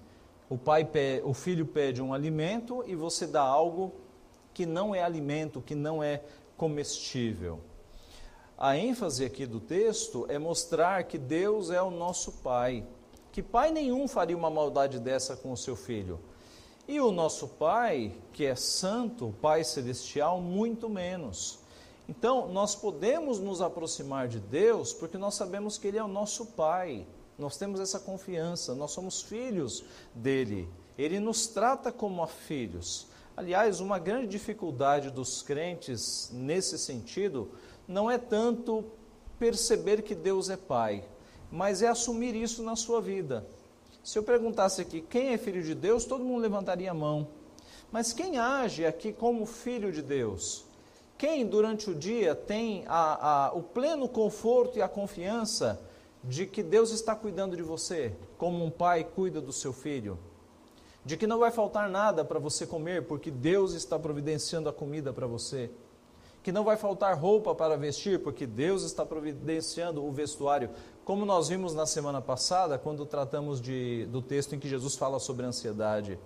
O 0.50 0.58
pai, 0.58 0.88
o 1.24 1.34
filho 1.34 1.66
pede 1.66 2.02
um 2.02 2.14
alimento 2.14 2.84
e 2.88 2.96
você 2.96 3.28
dá 3.28 3.42
algo 3.42 3.94
que 4.54 4.66
não 4.66 4.96
é 4.96 5.04
alimento, 5.04 5.62
que 5.62 5.76
não 5.76 6.02
é 6.02 6.24
comestível. 6.56 7.60
A 8.58 8.76
ênfase 8.76 9.24
aqui 9.24 9.46
do 9.46 9.60
texto 9.60 10.26
é 10.30 10.40
mostrar 10.40 11.04
que 11.04 11.20
Deus 11.20 11.70
é 11.70 11.80
o 11.80 11.92
nosso 11.92 12.32
pai. 12.32 12.84
Que 13.32 13.44
pai 13.44 13.72
nenhum 13.72 14.08
faria 14.08 14.36
uma 14.36 14.50
maldade 14.50 15.00
dessa 15.00 15.36
com 15.36 15.52
o 15.52 15.58
seu 15.58 15.76
filho. 15.76 16.20
E 16.88 17.02
o 17.02 17.12
nosso 17.12 17.50
Pai, 17.50 18.16
que 18.32 18.46
é 18.46 18.56
santo, 18.56 19.36
Pai 19.42 19.64
celestial, 19.66 20.40
muito 20.40 20.90
menos. 20.90 21.60
Então, 22.08 22.48
nós 22.48 22.76
podemos 22.76 23.40
nos 23.40 23.62
aproximar 23.62 24.30
de 24.30 24.40
Deus 24.40 24.94
porque 24.94 25.18
nós 25.18 25.36
sabemos 25.36 25.78
que 25.78 25.88
Ele 25.90 25.98
é 25.98 26.04
o 26.04 26.08
nosso 26.08 26.46
Pai. 26.46 27.06
Nós 27.38 27.58
temos 27.58 27.82
essa 27.82 28.00
confiança, 28.00 28.74
nós 28.74 28.92
somos 28.92 29.22
filhos 29.22 29.84
dele. 30.16 30.70
Ele 30.98 31.20
nos 31.20 31.48
trata 31.48 31.92
como 31.92 32.24
a 32.24 32.28
filhos. 32.28 33.08
Aliás, 33.36 33.82
uma 33.82 34.00
grande 34.00 34.28
dificuldade 34.28 35.12
dos 35.12 35.42
crentes 35.42 36.30
nesse 36.32 36.78
sentido 36.78 37.52
não 37.86 38.10
é 38.10 38.18
tanto 38.18 38.86
perceber 39.38 40.04
que 40.04 40.16
Deus 40.16 40.50
é 40.50 40.56
Pai, 40.56 41.04
mas 41.52 41.82
é 41.82 41.88
assumir 41.88 42.34
isso 42.34 42.64
na 42.64 42.78
sua 42.78 43.02
vida. 43.02 43.46
Se 44.08 44.18
eu 44.18 44.24
perguntasse 44.24 44.80
aqui 44.80 45.02
quem 45.02 45.34
é 45.34 45.38
filho 45.38 45.62
de 45.62 45.76
Deus, 45.76 46.06
todo 46.06 46.24
mundo 46.24 46.40
levantaria 46.40 46.90
a 46.90 46.94
mão. 46.94 47.28
Mas 47.92 48.14
quem 48.14 48.38
age 48.38 48.86
aqui 48.86 49.12
como 49.12 49.46
filho 49.46 49.92
de 49.92 50.02
Deus? 50.02 50.64
Quem 51.18 51.46
durante 51.46 51.90
o 51.90 51.94
dia 51.94 52.34
tem 52.34 52.86
a, 52.88 53.48
a, 53.48 53.52
o 53.52 53.62
pleno 53.62 54.08
conforto 54.08 54.78
e 54.78 54.82
a 54.82 54.88
confiança 54.88 55.78
de 56.24 56.46
que 56.46 56.64
Deus 56.64 56.92
está 56.92 57.14
cuidando 57.18 57.58
de 57.58 57.62
você, 57.62 58.16
como 58.38 58.64
um 58.64 58.72
pai 58.72 59.04
cuida 59.04 59.42
do 59.42 59.52
seu 59.52 59.74
filho? 59.74 60.18
De 61.04 61.18
que 61.18 61.28
não 61.28 61.40
vai 61.40 61.52
faltar 61.52 61.90
nada 61.90 62.24
para 62.24 62.40
você 62.40 62.66
comer, 62.66 63.08
porque 63.08 63.30
Deus 63.30 63.74
está 63.74 64.00
providenciando 64.00 64.70
a 64.70 64.74
comida 64.74 65.12
para 65.12 65.28
você? 65.28 65.70
Que 66.48 66.52
não 66.54 66.64
vai 66.64 66.78
faltar 66.78 67.20
roupa 67.20 67.54
para 67.54 67.76
vestir, 67.76 68.24
porque 68.24 68.48
Deus 68.48 68.84
está 68.84 69.06
providenciando 69.06 70.02
o 70.02 70.10
vestuário, 70.14 70.70
como 71.04 71.26
nós 71.26 71.50
vimos 71.50 71.74
na 71.74 71.86
semana 71.86 72.22
passada, 72.22 72.78
quando 72.78 73.06
tratamos 73.06 73.60
de, 73.60 74.06
do 74.06 74.22
texto 74.22 74.56
em 74.56 74.60
que 74.60 74.70
Jesus 74.70 74.96
fala 74.96 75.20
sobre 75.20 75.46
ansiedade. 75.46 76.18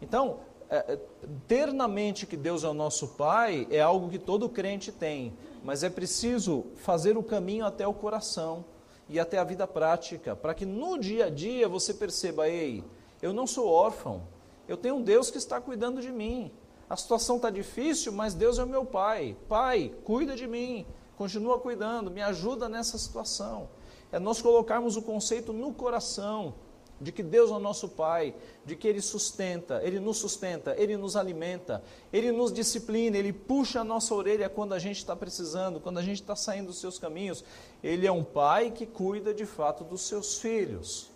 Então, 0.00 0.38
é, 0.70 0.94
é, 0.94 0.98
ter 1.46 1.74
na 1.74 1.86
mente 1.86 2.26
que 2.26 2.38
Deus 2.38 2.64
é 2.64 2.68
o 2.68 2.72
nosso 2.72 3.08
Pai 3.08 3.68
é 3.70 3.82
algo 3.82 4.08
que 4.08 4.18
todo 4.18 4.48
crente 4.48 4.90
tem, 4.90 5.34
mas 5.62 5.82
é 5.82 5.90
preciso 5.90 6.64
fazer 6.76 7.18
o 7.18 7.22
caminho 7.22 7.66
até 7.66 7.86
o 7.86 7.92
coração 7.92 8.64
e 9.10 9.20
até 9.20 9.36
a 9.36 9.44
vida 9.44 9.66
prática, 9.66 10.34
para 10.34 10.54
que 10.54 10.64
no 10.64 10.96
dia 10.96 11.26
a 11.26 11.28
dia 11.28 11.68
você 11.68 11.92
perceba: 11.92 12.48
ei, 12.48 12.82
eu 13.20 13.34
não 13.34 13.46
sou 13.46 13.68
órfão, 13.68 14.22
eu 14.66 14.78
tenho 14.78 14.94
um 14.94 15.02
Deus 15.02 15.30
que 15.30 15.36
está 15.36 15.60
cuidando 15.60 16.00
de 16.00 16.10
mim. 16.10 16.50
A 16.90 16.96
situação 16.96 17.36
está 17.36 17.50
difícil, 17.50 18.10
mas 18.12 18.34
Deus 18.34 18.58
é 18.58 18.64
o 18.64 18.66
meu 18.66 18.84
pai. 18.84 19.36
Pai, 19.48 19.94
cuida 20.02 20.34
de 20.34 20.48
mim, 20.48 20.84
continua 21.16 21.60
cuidando, 21.60 22.10
me 22.10 22.20
ajuda 22.20 22.68
nessa 22.68 22.98
situação. 22.98 23.68
É 24.10 24.18
nós 24.18 24.42
colocarmos 24.42 24.96
o 24.96 25.02
conceito 25.02 25.52
no 25.52 25.72
coração 25.72 26.52
de 27.00 27.12
que 27.12 27.22
Deus 27.22 27.48
é 27.48 27.54
o 27.54 27.60
nosso 27.60 27.88
Pai, 27.88 28.34
de 28.64 28.74
que 28.74 28.88
Ele 28.88 29.00
sustenta, 29.00 29.80
Ele 29.84 30.00
nos 30.00 30.18
sustenta, 30.18 30.74
Ele 30.76 30.96
nos 30.96 31.14
alimenta, 31.14 31.80
Ele 32.12 32.32
nos 32.32 32.52
disciplina, 32.52 33.16
Ele 33.16 33.32
puxa 33.32 33.82
a 33.82 33.84
nossa 33.84 34.12
orelha 34.12 34.48
quando 34.48 34.74
a 34.74 34.78
gente 34.80 34.96
está 34.96 35.14
precisando, 35.14 35.78
quando 35.78 35.98
a 35.98 36.02
gente 36.02 36.20
está 36.20 36.34
saindo 36.34 36.66
dos 36.66 36.80
seus 36.80 36.98
caminhos. 36.98 37.44
Ele 37.84 38.04
é 38.04 38.12
um 38.12 38.24
Pai 38.24 38.72
que 38.72 38.84
cuida 38.84 39.32
de 39.32 39.46
fato 39.46 39.84
dos 39.84 40.02
seus 40.02 40.38
filhos. 40.38 41.09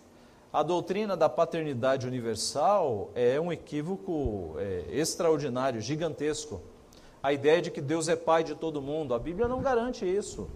A 0.55 0.63
doutrina 0.63 1.17
da 1.17 1.27
paternidade 1.27 2.07
universal 2.07 3.11
é 3.13 3.37
um 3.41 3.51
equívoco 3.51 4.55
é, 4.57 4.85
extraordinário, 4.89 5.81
gigantesco. 5.81 6.61
A 7.21 7.33
ideia 7.33 7.61
de 7.61 7.69
que 7.69 7.81
Deus 7.81 8.07
é 8.07 8.15
pai 8.15 8.41
de 8.41 8.55
todo 8.55 8.81
mundo, 8.81 9.13
a 9.13 9.19
Bíblia 9.19 9.49
não 9.49 9.61
garante 9.61 10.05
isso. 10.05 10.47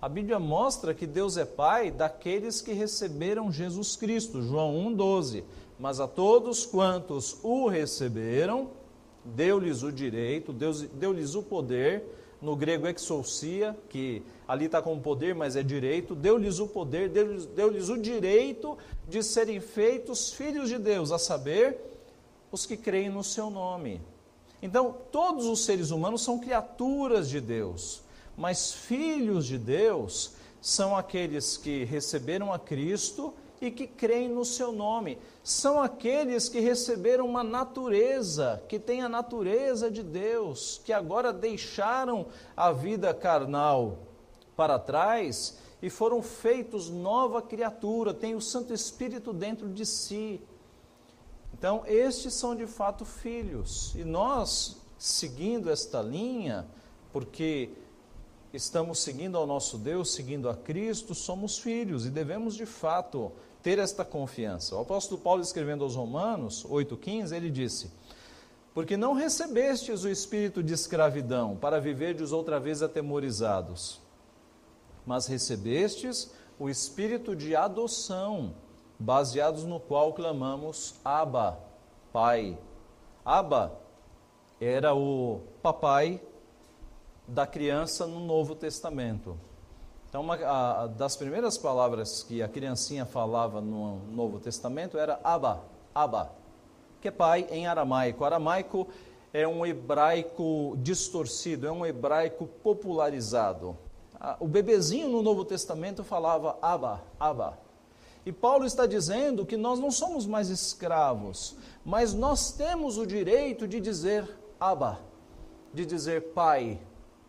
A 0.00 0.08
Bíblia 0.08 0.38
mostra 0.38 0.94
que 0.94 1.08
Deus 1.08 1.36
é 1.36 1.44
pai 1.44 1.90
daqueles 1.90 2.60
que 2.60 2.72
receberam 2.72 3.50
Jesus 3.50 3.96
Cristo, 3.96 4.40
João 4.42 4.74
1,12. 4.94 5.42
Mas 5.76 5.98
a 5.98 6.06
todos 6.06 6.64
quantos 6.64 7.36
o 7.42 7.66
receberam, 7.66 8.70
deu-lhes 9.24 9.82
o 9.82 9.90
direito, 9.90 10.52
deu-lhes 10.52 11.34
o 11.34 11.42
poder 11.42 12.04
no 12.40 12.54
grego 12.54 12.86
exousia, 12.86 13.76
que 13.88 14.22
ali 14.46 14.66
está 14.66 14.80
com 14.80 14.98
poder, 14.98 15.34
mas 15.34 15.56
é 15.56 15.62
direito, 15.62 16.14
deu-lhes 16.14 16.60
o 16.60 16.68
poder, 16.68 17.08
deu-lhes 17.08 17.46
deu 17.46 17.68
o 17.68 17.98
direito 17.98 18.78
de 19.08 19.22
serem 19.22 19.60
feitos 19.60 20.30
filhos 20.32 20.68
de 20.68 20.78
Deus, 20.78 21.10
a 21.10 21.18
saber, 21.18 21.78
os 22.52 22.66
que 22.66 22.76
creem 22.76 23.08
no 23.08 23.24
seu 23.24 23.50
nome. 23.50 24.00
Então, 24.60 24.94
todos 25.10 25.46
os 25.46 25.64
seres 25.64 25.90
humanos 25.90 26.22
são 26.22 26.38
criaturas 26.38 27.28
de 27.28 27.40
Deus, 27.40 28.02
mas 28.36 28.72
filhos 28.72 29.46
de 29.46 29.56
Deus 29.56 30.32
são 30.60 30.96
aqueles 30.96 31.56
que 31.56 31.84
receberam 31.84 32.52
a 32.52 32.58
Cristo 32.58 33.32
e 33.60 33.70
que 33.70 33.86
creem 33.86 34.28
no 34.28 34.44
seu 34.44 34.72
nome. 34.72 35.18
São 35.42 35.80
aqueles 35.80 36.48
que 36.48 36.60
receberam 36.60 37.26
uma 37.26 37.42
natureza, 37.42 38.62
que 38.68 38.78
têm 38.78 39.02
a 39.02 39.08
natureza 39.08 39.90
de 39.90 40.02
Deus, 40.02 40.80
que 40.84 40.92
agora 40.92 41.32
deixaram 41.32 42.26
a 42.56 42.72
vida 42.72 43.14
carnal 43.14 43.98
para 44.56 44.78
trás 44.78 45.58
e 45.80 45.88
foram 45.88 46.22
feitos 46.22 46.90
nova 46.90 47.40
criatura, 47.40 48.12
têm 48.12 48.34
o 48.34 48.40
Santo 48.40 48.74
Espírito 48.74 49.32
dentro 49.32 49.68
de 49.68 49.86
si. 49.86 50.40
Então, 51.52 51.82
estes 51.86 52.34
são 52.34 52.54
de 52.54 52.66
fato 52.66 53.04
filhos. 53.04 53.94
E 53.94 54.04
nós, 54.04 54.76
seguindo 54.98 55.70
esta 55.70 56.02
linha, 56.02 56.66
porque 57.12 57.70
estamos 58.52 58.98
seguindo 59.00 59.36
ao 59.36 59.46
nosso 59.46 59.78
Deus, 59.78 60.12
seguindo 60.12 60.48
a 60.48 60.56
Cristo, 60.56 61.14
somos 61.14 61.58
filhos 61.58 62.06
e 62.06 62.10
devemos 62.10 62.54
de 62.54 62.66
fato 62.66 63.32
ter 63.62 63.78
esta 63.78 64.04
confiança. 64.04 64.74
O 64.76 64.80
apóstolo 64.80 65.20
Paulo, 65.20 65.42
escrevendo 65.42 65.84
aos 65.84 65.94
Romanos 65.94 66.64
8,15, 66.64 67.32
ele 67.32 67.50
disse: 67.50 67.90
Porque 68.74 68.96
não 68.96 69.14
recebestes 69.14 70.04
o 70.04 70.08
espírito 70.08 70.62
de 70.62 70.72
escravidão 70.72 71.56
para 71.56 71.80
viverdes 71.80 72.32
outra 72.32 72.58
vez 72.58 72.82
atemorizados, 72.82 74.00
mas 75.08 75.26
recebestes 75.26 76.30
o 76.58 76.68
espírito 76.68 77.34
de 77.34 77.56
adoção, 77.56 78.52
baseados 78.98 79.64
no 79.64 79.80
qual 79.80 80.12
clamamos 80.12 80.96
Abba, 81.02 81.58
Pai. 82.12 82.58
Abba 83.24 83.72
era 84.60 84.94
o 84.94 85.40
papai 85.62 86.20
da 87.26 87.46
criança 87.46 88.06
no 88.06 88.20
Novo 88.20 88.54
Testamento. 88.54 89.38
Então, 90.10 90.20
uma 90.20 90.34
a, 90.34 90.86
das 90.88 91.16
primeiras 91.16 91.56
palavras 91.56 92.22
que 92.22 92.42
a 92.42 92.48
criancinha 92.48 93.06
falava 93.06 93.62
no 93.62 94.00
Novo 94.10 94.38
Testamento 94.38 94.98
era 94.98 95.18
Abba, 95.24 95.64
Abba, 95.94 96.32
que 97.00 97.08
é 97.08 97.10
pai 97.10 97.46
em 97.50 97.66
aramaico. 97.66 98.26
Aramaico 98.26 98.86
é 99.32 99.48
um 99.48 99.64
hebraico 99.64 100.76
distorcido, 100.82 101.66
é 101.66 101.72
um 101.72 101.86
hebraico 101.86 102.46
popularizado. 102.62 103.87
O 104.40 104.48
bebezinho 104.48 105.08
no 105.08 105.22
Novo 105.22 105.44
Testamento 105.44 106.02
falava 106.02 106.58
Abba, 106.60 107.02
Abba. 107.18 107.58
E 108.26 108.32
Paulo 108.32 108.64
está 108.66 108.84
dizendo 108.84 109.46
que 109.46 109.56
nós 109.56 109.78
não 109.78 109.90
somos 109.90 110.26
mais 110.26 110.50
escravos, 110.50 111.56
mas 111.84 112.12
nós 112.12 112.52
temos 112.52 112.98
o 112.98 113.06
direito 113.06 113.66
de 113.66 113.80
dizer 113.80 114.28
Abba, 114.58 114.98
de 115.72 115.86
dizer 115.86 116.32
Pai, 116.34 116.80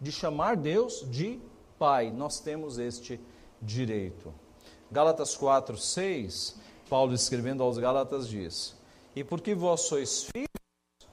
de 0.02 0.12
chamar 0.12 0.58
Deus 0.58 1.06
de 1.10 1.39
Pai, 1.78 2.12
nós 2.12 2.39
temos 2.39 2.78
este 2.78 3.19
direito. 3.62 4.34
Gálatas 4.91 5.38
4, 5.38 5.78
6, 5.78 6.56
Paulo 6.89 7.13
escrevendo 7.13 7.62
aos 7.62 7.78
Gálatas 7.78 8.28
diz: 8.28 8.75
E 9.15 9.23
porque 9.23 9.54
vós 9.54 9.82
sois 9.82 10.23
filhos, 10.23 10.49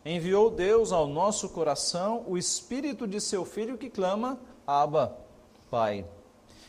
enviou 0.05 0.51
Deus 0.51 0.91
ao 0.91 1.07
nosso 1.07 1.51
coração 1.51 2.25
o 2.27 2.39
espírito 2.39 3.07
de 3.07 3.21
seu 3.21 3.45
filho 3.45 3.77
que 3.77 3.91
clama: 3.91 4.41
Abba, 4.67 5.26
Pai. 5.71 6.07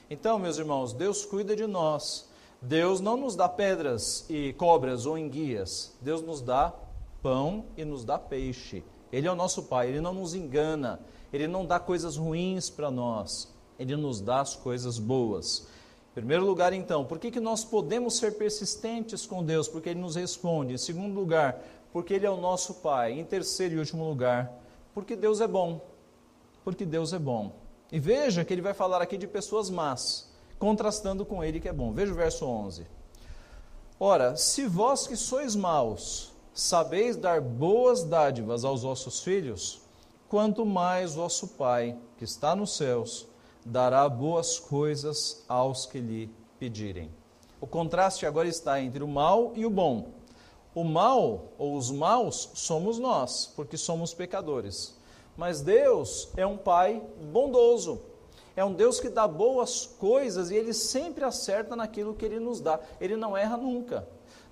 Então, 0.09 0.39
meus 0.39 0.57
irmãos, 0.57 0.93
Deus 0.93 1.25
cuida 1.25 1.55
de 1.55 1.67
nós. 1.67 2.27
Deus 2.61 2.99
não 2.99 3.17
nos 3.17 3.35
dá 3.35 3.47
pedras 3.47 4.25
e 4.29 4.53
cobras 4.53 5.05
ou 5.05 5.17
enguias. 5.17 5.95
Deus 6.01 6.21
nos 6.21 6.41
dá 6.41 6.73
pão 7.21 7.65
e 7.75 7.85
nos 7.85 8.03
dá 8.03 8.17
peixe. 8.17 8.83
Ele 9.11 9.27
é 9.27 9.31
o 9.31 9.35
nosso 9.35 9.63
Pai, 9.63 9.89
ele 9.89 10.01
não 10.01 10.13
nos 10.13 10.33
engana, 10.33 10.99
ele 11.31 11.47
não 11.47 11.65
dá 11.65 11.79
coisas 11.79 12.17
ruins 12.17 12.69
para 12.69 12.89
nós. 12.89 13.53
Ele 13.79 13.95
nos 13.95 14.19
dá 14.19 14.41
as 14.41 14.55
coisas 14.55 14.97
boas. 14.97 15.67
Em 16.11 16.15
primeiro 16.15 16.45
lugar, 16.45 16.73
então, 16.73 17.05
por 17.05 17.19
que, 17.19 17.29
que 17.29 17.39
nós 17.39 17.63
podemos 17.63 18.17
ser 18.17 18.37
persistentes 18.37 19.25
com 19.25 19.43
Deus? 19.43 19.67
Porque 19.67 19.89
Ele 19.89 19.99
nos 19.99 20.15
responde. 20.15 20.73
Em 20.73 20.77
segundo 20.77 21.13
lugar, 21.13 21.61
porque 21.93 22.15
Ele 22.15 22.25
é 22.25 22.29
o 22.29 22.37
nosso 22.37 22.75
Pai. 22.75 23.11
Em 23.11 23.23
terceiro 23.23 23.75
e 23.75 23.79
último 23.79 24.07
lugar, 24.07 24.51
porque 24.95 25.15
Deus 25.15 25.41
é 25.41 25.47
bom. 25.47 25.79
Porque 26.63 26.85
Deus 26.85 27.13
é 27.13 27.19
bom. 27.19 27.51
E 27.91 27.99
veja 27.99 28.43
que 28.43 28.53
Ele 28.53 28.61
vai 28.61 28.73
falar 28.73 29.01
aqui 29.01 29.17
de 29.17 29.27
pessoas 29.27 29.69
más, 29.69 30.29
contrastando 30.59 31.25
com 31.25 31.43
Ele 31.43 31.59
que 31.59 31.69
é 31.69 31.73
bom. 31.73 31.93
Veja 31.93 32.11
o 32.11 32.15
verso 32.15 32.45
11. 32.45 32.85
Ora, 33.99 34.35
se 34.35 34.65
vós 34.65 35.07
que 35.07 35.15
sois 35.15 35.55
maus, 35.55 36.33
sabeis 36.53 37.15
dar 37.15 37.39
boas 37.39 38.03
dádivas 38.03 38.65
aos 38.65 38.83
vossos 38.83 39.21
filhos, 39.21 39.81
quanto 40.27 40.65
mais 40.65 41.15
vosso 41.15 41.47
Pai, 41.47 41.97
que 42.17 42.23
está 42.23 42.55
nos 42.55 42.75
céus, 42.75 43.27
dará 43.65 44.07
boas 44.09 44.59
coisas 44.59 45.43
aos 45.47 45.85
que 45.85 45.99
lhe 45.99 46.29
pedirem. 46.59 47.11
O 47.59 47.67
contraste 47.67 48.25
agora 48.25 48.47
está 48.47 48.81
entre 48.81 49.03
o 49.03 49.07
mal 49.07 49.53
e 49.55 49.65
o 49.65 49.69
bom. 49.69 50.09
O 50.75 50.83
mal, 50.83 51.53
ou 51.57 51.75
os 51.75 51.89
maus, 51.89 52.51
somos 52.53 52.99
nós, 52.99 53.51
porque 53.55 53.77
somos 53.77 54.13
pecadores. 54.13 54.96
Mas 55.37 55.61
Deus 55.61 56.29
é 56.35 56.45
um 56.45 56.57
Pai 56.57 57.01
bondoso. 57.31 58.01
É 58.55 58.65
um 58.65 58.73
Deus 58.73 58.99
que 58.99 59.07
dá 59.07 59.27
boas 59.27 59.85
coisas 59.85 60.49
e 60.49 60.55
ele 60.55 60.73
sempre 60.73 61.23
acerta 61.23 61.75
naquilo 61.75 62.15
que 62.15 62.25
ele 62.25 62.39
nos 62.39 62.59
dá. 62.59 62.79
Ele 62.99 63.15
não 63.15 63.37
erra 63.37 63.55
nunca. 63.55 64.07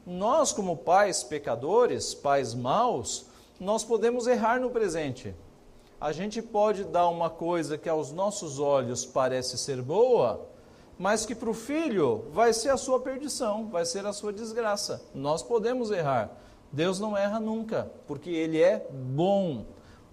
Nós, 0.06 0.54
como 0.54 0.78
pais 0.78 1.24
pecadores, 1.24 2.14
pais 2.14 2.54
maus, 2.54 3.26
nós 3.60 3.84
podemos 3.84 4.28
errar 4.28 4.60
no 4.60 4.70
presente. 4.70 5.34
A 6.00 6.12
gente 6.12 6.40
pode 6.40 6.84
dar 6.84 7.10
uma 7.10 7.32
coisa 7.32 7.80
que 7.80 7.90
aos 7.90 8.12
nossos 8.12 8.60
olhos 8.60 9.04
parece 9.04 9.58
ser 9.58 9.82
boa, 9.82 10.48
mas 11.00 11.26
que 11.26 11.34
para 11.34 11.50
o 11.50 11.54
filho 11.54 12.26
vai 12.32 12.54
ser 12.54 12.70
a 12.70 12.78
sua 12.78 13.00
perdição, 13.00 13.68
vai 13.70 13.86
ser 13.86 14.06
a 14.06 14.14
sua 14.14 14.32
desgraça. 14.32 15.02
Nós 15.16 15.42
podemos 15.42 15.90
errar. 15.90 16.30
Deus 16.72 17.00
não 17.00 17.18
erra 17.18 17.40
nunca, 17.40 17.92
porque 18.06 18.30
Ele 18.30 18.62
é 18.62 18.86
bom. 18.92 19.66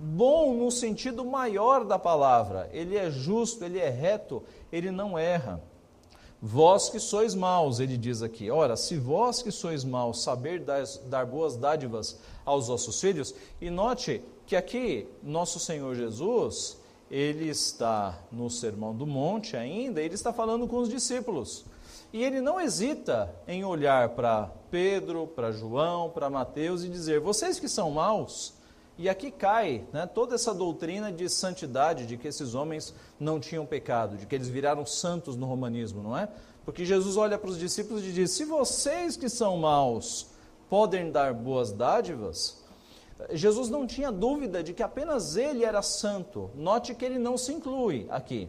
Bom 0.04 0.54
no 0.54 0.68
sentido 0.68 1.24
maior 1.24 1.84
da 1.84 1.96
palavra. 1.96 2.68
Ele 2.72 2.96
é 2.96 3.08
justo, 3.08 3.64
ele 3.64 3.78
é 3.78 3.88
reto, 3.88 4.42
ele 4.72 4.90
não 4.90 5.16
erra. 5.16 5.62
Vós 6.40 6.90
que 6.90 6.98
sois 6.98 7.36
maus, 7.36 7.78
ele 7.78 7.96
diz 7.96 8.20
aqui. 8.20 8.50
Ora, 8.50 8.74
se 8.74 8.96
vós 8.96 9.42
que 9.42 9.52
sois 9.52 9.84
maus 9.84 10.20
saber 10.24 10.58
dar, 10.58 11.24
boas 11.24 11.56
dádivas 11.56 12.18
aos 12.44 12.66
vossos 12.66 13.00
filhos, 13.00 13.32
e 13.60 13.70
note 13.70 14.20
que 14.44 14.56
aqui 14.56 15.06
nosso 15.22 15.60
Senhor 15.60 15.94
Jesus, 15.94 16.78
ele 17.08 17.48
está 17.48 18.18
no 18.32 18.50
Sermão 18.50 18.92
do 18.92 19.06
Monte 19.06 19.56
ainda, 19.56 20.02
ele 20.02 20.16
está 20.16 20.32
falando 20.32 20.66
com 20.66 20.78
os 20.78 20.88
discípulos. 20.88 21.64
E 22.12 22.24
ele 22.24 22.40
não 22.40 22.60
hesita 22.60 23.32
em 23.46 23.64
olhar 23.64 24.08
para 24.08 24.50
Pedro, 24.68 25.28
para 25.28 25.52
João, 25.52 26.10
para 26.10 26.28
Mateus 26.28 26.82
e 26.82 26.88
dizer: 26.88 27.20
Vocês 27.20 27.60
que 27.60 27.68
são 27.68 27.92
maus, 27.92 28.60
e 29.02 29.08
aqui 29.08 29.30
cai 29.30 29.84
né, 29.92 30.06
toda 30.06 30.34
essa 30.34 30.54
doutrina 30.54 31.10
de 31.10 31.28
santidade, 31.28 32.06
de 32.06 32.16
que 32.16 32.28
esses 32.28 32.54
homens 32.54 32.94
não 33.18 33.40
tinham 33.40 33.66
pecado, 33.66 34.16
de 34.16 34.26
que 34.26 34.34
eles 34.34 34.48
viraram 34.48 34.86
santos 34.86 35.36
no 35.36 35.46
romanismo, 35.46 36.02
não 36.02 36.16
é? 36.16 36.28
Porque 36.64 36.84
Jesus 36.84 37.16
olha 37.16 37.36
para 37.36 37.50
os 37.50 37.58
discípulos 37.58 38.04
e 38.04 38.12
diz: 38.12 38.30
Se 38.30 38.44
vocês 38.44 39.16
que 39.16 39.28
são 39.28 39.56
maus 39.56 40.28
podem 40.70 41.10
dar 41.10 41.34
boas 41.34 41.72
dádivas, 41.72 42.62
Jesus 43.30 43.68
não 43.68 43.86
tinha 43.86 44.10
dúvida 44.10 44.62
de 44.62 44.72
que 44.72 44.82
apenas 44.82 45.36
ele 45.36 45.64
era 45.64 45.82
santo. 45.82 46.50
Note 46.54 46.94
que 46.94 47.04
ele 47.04 47.18
não 47.18 47.36
se 47.36 47.52
inclui 47.52 48.06
aqui. 48.10 48.48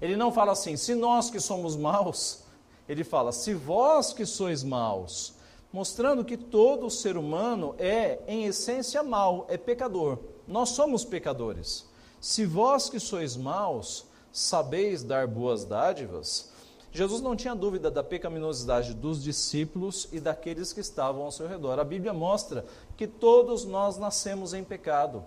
Ele 0.00 0.16
não 0.16 0.32
fala 0.32 0.52
assim, 0.52 0.76
se 0.76 0.94
nós 0.94 1.30
que 1.30 1.40
somos 1.40 1.76
maus, 1.76 2.42
ele 2.88 3.04
fala, 3.04 3.32
se 3.32 3.54
vós 3.54 4.12
que 4.12 4.26
sois 4.26 4.62
maus, 4.62 5.33
mostrando 5.74 6.24
que 6.24 6.36
todo 6.36 6.88
ser 6.88 7.16
humano 7.16 7.74
é, 7.78 8.20
em 8.28 8.44
essência, 8.44 9.02
mau, 9.02 9.44
é 9.48 9.58
pecador. 9.58 10.20
Nós 10.46 10.68
somos 10.68 11.04
pecadores. 11.04 11.84
Se 12.20 12.46
vós 12.46 12.88
que 12.88 13.00
sois 13.00 13.36
maus, 13.36 14.06
sabeis 14.30 15.02
dar 15.02 15.26
boas 15.26 15.64
dádivas, 15.64 16.52
Jesus 16.92 17.20
não 17.20 17.34
tinha 17.34 17.56
dúvida 17.56 17.90
da 17.90 18.04
pecaminosidade 18.04 18.94
dos 18.94 19.20
discípulos 19.20 20.08
e 20.12 20.20
daqueles 20.20 20.72
que 20.72 20.78
estavam 20.78 21.24
ao 21.24 21.32
seu 21.32 21.48
redor. 21.48 21.80
A 21.80 21.84
Bíblia 21.84 22.12
mostra 22.12 22.64
que 22.96 23.08
todos 23.08 23.64
nós 23.64 23.98
nascemos 23.98 24.54
em 24.54 24.62
pecado. 24.62 25.24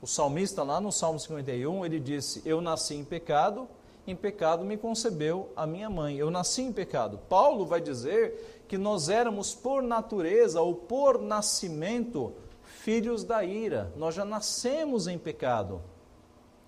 O 0.00 0.06
salmista, 0.06 0.62
lá 0.62 0.80
no 0.80 0.90
Salmo 0.90 1.20
51, 1.20 1.84
ele 1.84 2.00
disse: 2.00 2.40
Eu 2.46 2.62
nasci 2.62 2.94
em 2.94 3.04
pecado, 3.04 3.68
em 4.06 4.16
pecado 4.16 4.64
me 4.64 4.76
concebeu 4.76 5.50
a 5.54 5.66
minha 5.66 5.90
mãe. 5.90 6.16
Eu 6.16 6.30
nasci 6.30 6.62
em 6.62 6.72
pecado. 6.72 7.18
Paulo 7.28 7.66
vai 7.66 7.80
dizer 7.80 8.64
que 8.66 8.78
nós 8.78 9.08
éramos 9.08 9.54
por 9.54 9.82
natureza 9.82 10.60
ou 10.60 10.74
por 10.74 11.20
nascimento 11.20 12.32
filhos 12.64 13.24
da 13.24 13.44
ira. 13.44 13.92
Nós 13.96 14.14
já 14.14 14.24
nascemos 14.24 15.06
em 15.06 15.18
pecado. 15.18 15.80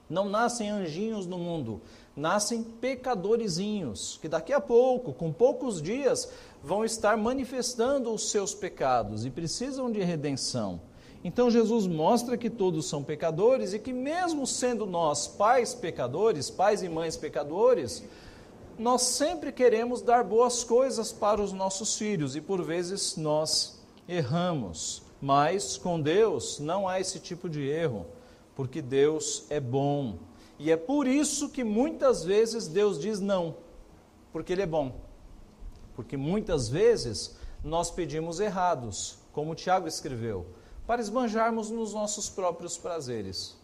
Não 0.08 0.28
nascem 0.28 0.68
anjinhos 0.68 1.26
no 1.26 1.38
mundo, 1.38 1.80
nascem 2.14 2.62
pecadorizinhos, 2.62 4.18
que 4.20 4.28
daqui 4.28 4.52
a 4.52 4.60
pouco, 4.60 5.14
com 5.14 5.32
poucos 5.32 5.80
dias, 5.80 6.28
vão 6.62 6.84
estar 6.84 7.16
manifestando 7.16 8.12
os 8.12 8.30
seus 8.30 8.54
pecados 8.54 9.24
e 9.24 9.30
precisam 9.30 9.90
de 9.90 10.02
redenção. 10.02 10.80
Então 11.24 11.50
Jesus 11.50 11.86
mostra 11.86 12.36
que 12.36 12.50
todos 12.50 12.86
são 12.86 13.02
pecadores 13.02 13.72
e 13.72 13.78
que 13.78 13.92
mesmo 13.92 14.46
sendo 14.46 14.84
nós 14.84 15.28
pais 15.28 15.74
pecadores, 15.74 16.50
pais 16.50 16.82
e 16.82 16.88
mães 16.88 17.16
pecadores, 17.16 18.02
nós 18.78 19.02
sempre 19.02 19.52
queremos 19.52 20.02
dar 20.02 20.24
boas 20.24 20.64
coisas 20.64 21.12
para 21.12 21.40
os 21.40 21.52
nossos 21.52 21.96
filhos 21.96 22.34
e 22.34 22.40
por 22.40 22.62
vezes 22.62 23.16
nós 23.16 23.80
erramos. 24.08 25.02
Mas 25.20 25.76
com 25.76 26.00
Deus 26.00 26.58
não 26.58 26.88
há 26.88 26.98
esse 26.98 27.20
tipo 27.20 27.48
de 27.48 27.68
erro, 27.68 28.04
porque 28.56 28.82
Deus 28.82 29.44
é 29.48 29.60
bom. 29.60 30.18
E 30.58 30.70
é 30.70 30.76
por 30.76 31.06
isso 31.06 31.48
que 31.48 31.62
muitas 31.62 32.24
vezes 32.24 32.66
Deus 32.66 32.98
diz 32.98 33.20
não, 33.20 33.54
porque 34.32 34.52
Ele 34.52 34.62
é 34.62 34.66
bom. 34.66 34.96
Porque 35.94 36.16
muitas 36.16 36.68
vezes 36.68 37.36
nós 37.62 37.90
pedimos 37.90 38.40
errados, 38.40 39.18
como 39.32 39.54
Tiago 39.54 39.86
escreveu, 39.86 40.46
para 40.86 41.00
esbanjarmos 41.00 41.70
nos 41.70 41.92
nossos 41.92 42.28
próprios 42.28 42.76
prazeres. 42.76 43.56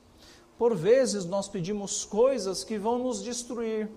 Por 0.57 0.74
vezes 0.74 1.24
nós 1.24 1.48
pedimos 1.48 2.04
coisas 2.04 2.64
que 2.64 2.78
vão 2.78 2.98
nos 2.98 3.22
destruir, 3.22 3.88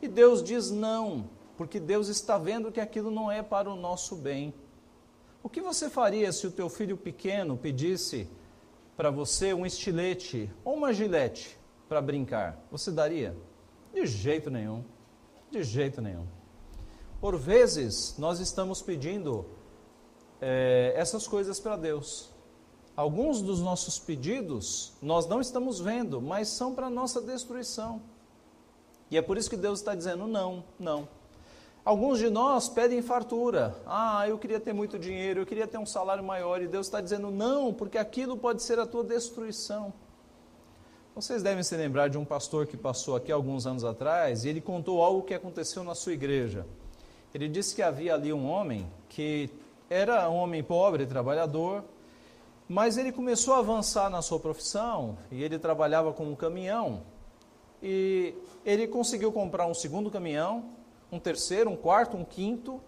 e 0.00 0.08
Deus 0.08 0.42
diz 0.42 0.70
não, 0.70 1.28
porque 1.56 1.80
Deus 1.80 2.08
está 2.08 2.38
vendo 2.38 2.70
que 2.70 2.80
aquilo 2.80 3.10
não 3.10 3.30
é 3.30 3.42
para 3.42 3.70
o 3.70 3.76
nosso 3.76 4.16
bem. 4.16 4.54
O 5.42 5.48
que 5.48 5.60
você 5.60 5.90
faria 5.90 6.32
se 6.32 6.46
o 6.46 6.50
teu 6.50 6.68
filho 6.68 6.96
pequeno 6.96 7.56
pedisse 7.56 8.28
para 8.96 9.10
você 9.10 9.52
um 9.52 9.66
estilete 9.66 10.50
ou 10.64 10.74
uma 10.74 10.92
gilete 10.92 11.58
para 11.88 12.00
brincar? 12.00 12.64
Você 12.70 12.90
daria? 12.90 13.36
De 13.92 14.06
jeito 14.06 14.50
nenhum. 14.50 14.84
De 15.50 15.62
jeito 15.62 16.00
nenhum. 16.00 16.26
Por 17.20 17.36
vezes 17.36 18.14
nós 18.18 18.38
estamos 18.38 18.80
pedindo 18.80 19.46
é, 20.40 20.92
essas 20.96 21.26
coisas 21.26 21.58
para 21.58 21.76
Deus. 21.76 22.30
Alguns 22.98 23.40
dos 23.40 23.60
nossos 23.60 23.96
pedidos 23.96 24.92
nós 25.00 25.24
não 25.24 25.40
estamos 25.40 25.78
vendo, 25.78 26.20
mas 26.20 26.48
são 26.48 26.74
para 26.74 26.90
nossa 26.90 27.20
destruição. 27.20 28.02
E 29.08 29.16
é 29.16 29.22
por 29.22 29.38
isso 29.38 29.48
que 29.48 29.56
Deus 29.56 29.78
está 29.78 29.94
dizendo 29.94 30.26
não, 30.26 30.64
não. 30.80 31.08
Alguns 31.84 32.18
de 32.18 32.28
nós 32.28 32.68
pedem 32.68 33.00
fartura. 33.00 33.80
Ah, 33.86 34.28
eu 34.28 34.36
queria 34.36 34.58
ter 34.58 34.72
muito 34.72 34.98
dinheiro, 34.98 35.42
eu 35.42 35.46
queria 35.46 35.68
ter 35.68 35.78
um 35.78 35.86
salário 35.86 36.24
maior. 36.24 36.60
E 36.60 36.66
Deus 36.66 36.88
está 36.88 37.00
dizendo 37.00 37.30
não, 37.30 37.72
porque 37.72 37.98
aquilo 37.98 38.36
pode 38.36 38.64
ser 38.64 38.80
a 38.80 38.84
tua 38.84 39.04
destruição. 39.04 39.92
Vocês 41.14 41.40
devem 41.40 41.62
se 41.62 41.76
lembrar 41.76 42.08
de 42.08 42.18
um 42.18 42.24
pastor 42.24 42.66
que 42.66 42.76
passou 42.76 43.14
aqui 43.14 43.30
alguns 43.30 43.64
anos 43.64 43.84
atrás 43.84 44.44
e 44.44 44.48
ele 44.48 44.60
contou 44.60 45.04
algo 45.04 45.22
que 45.22 45.34
aconteceu 45.34 45.84
na 45.84 45.94
sua 45.94 46.14
igreja. 46.14 46.66
Ele 47.32 47.48
disse 47.48 47.76
que 47.76 47.82
havia 47.82 48.14
ali 48.14 48.32
um 48.32 48.50
homem 48.50 48.90
que 49.08 49.48
era 49.88 50.28
um 50.28 50.34
homem 50.34 50.64
pobre, 50.64 51.06
trabalhador, 51.06 51.84
mas 52.68 52.98
ele 52.98 53.10
começou 53.10 53.54
a 53.54 53.58
avançar 53.58 54.10
na 54.10 54.20
sua 54.20 54.38
profissão 54.38 55.16
e 55.30 55.42
ele 55.42 55.58
trabalhava 55.58 56.12
com 56.12 56.24
um 56.24 56.36
caminhão 56.36 57.02
e 57.82 58.34
ele 58.64 58.86
conseguiu 58.86 59.32
comprar 59.32 59.66
um 59.66 59.74
segundo 59.74 60.10
caminhão, 60.10 60.70
um 61.10 61.18
terceiro, 61.18 61.70
um 61.70 61.76
quarto, 61.76 62.16
um 62.16 62.24
quinto, 62.24 62.80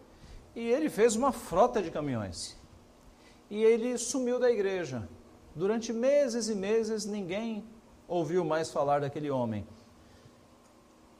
e 0.55 0.69
ele 0.69 0.90
fez 0.90 1.16
uma 1.16 1.33
frota 1.33 1.81
de 1.81 1.90
caminhões. 1.90 2.59
E 3.49 3.62
ele 3.62 3.97
sumiu 3.97 4.38
da 4.38 4.51
igreja. 4.51 5.09
Durante 5.55 5.93
meses 5.93 6.49
e 6.49 6.55
meses 6.55 7.07
ninguém 7.07 7.64
ouviu 8.07 8.45
mais 8.45 8.71
falar 8.71 9.01
daquele 9.01 9.31
homem. 9.31 9.66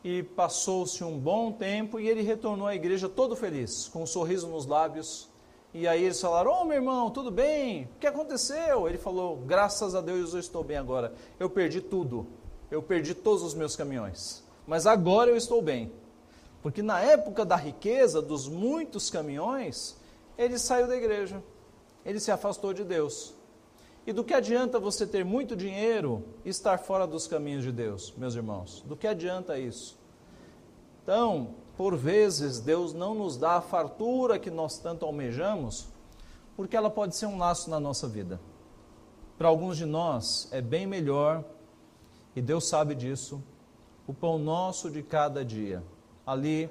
E 0.03 0.23
passou-se 0.23 1.03
um 1.05 1.19
bom 1.19 1.53
tempo 1.53 1.99
e 2.01 2.09
ele 2.09 2.23
retornou 2.23 2.67
à 2.67 2.75
igreja 2.75 3.09
todo 3.09 3.37
feliz, 3.37 3.89
com 3.89 4.03
um 4.03 4.07
sorriso 4.07 4.49
nos 4.49 4.67
lábios. 4.67 5.30
E 5.73 5.87
aí 5.87 6.05
eles 6.05 6.21
falaram: 6.21 6.51
Ô 6.51 6.61
oh, 6.61 6.65
meu 6.65 6.77
irmão, 6.77 7.11
tudo 7.11 7.31
bem? 7.31 7.85
O 7.97 7.99
que 8.01 8.07
aconteceu? 8.07 8.89
Ele 8.89 8.99
falou: 8.99 9.37
Graças 9.37 9.95
a 9.95 10.01
Deus 10.01 10.35
eu 10.35 10.41
estou 10.41 10.65
bem 10.65 10.77
agora. 10.77 11.13
Eu 11.39 11.49
perdi 11.49 11.81
tudo 11.81 12.27
eu 12.71 12.81
perdi 12.81 13.15
todos 13.15 13.43
os 13.43 13.55
meus 13.55 13.75
caminhões. 13.75 14.43
Mas 14.67 14.87
agora 14.87 15.31
eu 15.31 15.37
estou 15.37 15.61
bem. 15.61 15.93
Porque 16.63 16.83
na 16.83 17.01
época 17.01 17.45
da 17.45 17.57
riqueza, 17.57 18.23
dos 18.23 18.47
muitos 18.47 19.11
caminhões, 19.11 19.97
ele 20.39 20.59
saiu 20.59 20.87
da 20.87 20.97
igreja. 20.97 21.43
Ele 22.05 22.21
se 22.21 22.31
afastou 22.31 22.73
de 22.73 22.85
Deus. 22.85 23.35
E 24.07 24.13
do 24.13 24.23
que 24.23 24.33
adianta 24.33 24.79
você 24.79 25.07
ter 25.07 25.25
muito 25.25 25.57
dinheiro 25.57 26.25
e 26.45 26.49
estar 26.49 26.79
fora 26.79 27.07
dos 27.07 27.27
caminhos 27.27 27.65
de 27.65 27.73
Deus, 27.73 28.15
meus 28.17 28.35
irmãos? 28.35 28.83
Do 28.87 28.97
que 28.97 29.07
adianta 29.07 29.59
isso? 29.59 29.99
Então, 31.03 31.55
por 31.81 31.97
vezes, 31.97 32.61
Deus 32.61 32.93
não 32.93 33.15
nos 33.15 33.39
dá 33.39 33.53
a 33.53 33.61
fartura 33.63 34.39
que 34.39 34.51
nós 34.51 34.77
tanto 34.77 35.07
almejamos, 35.07 35.89
porque 36.55 36.77
ela 36.77 36.91
pode 36.91 37.17
ser 37.17 37.25
um 37.25 37.39
laço 37.39 37.71
na 37.71 37.81
nossa 37.81 38.07
vida. 38.07 38.39
Para 39.39 39.49
alguns 39.49 39.79
de 39.79 39.87
nós, 39.87 40.47
é 40.53 40.61
bem 40.61 40.87
melhor 40.87 41.43
e 42.37 42.43
Deus 42.43 42.69
sabe 42.69 42.95
disso, 42.95 43.43
o 44.07 44.13
pão 44.13 44.39
nosso 44.39 44.91
de 44.91 45.03
cada 45.03 45.43
dia. 45.43 45.83
Ali, 46.27 46.69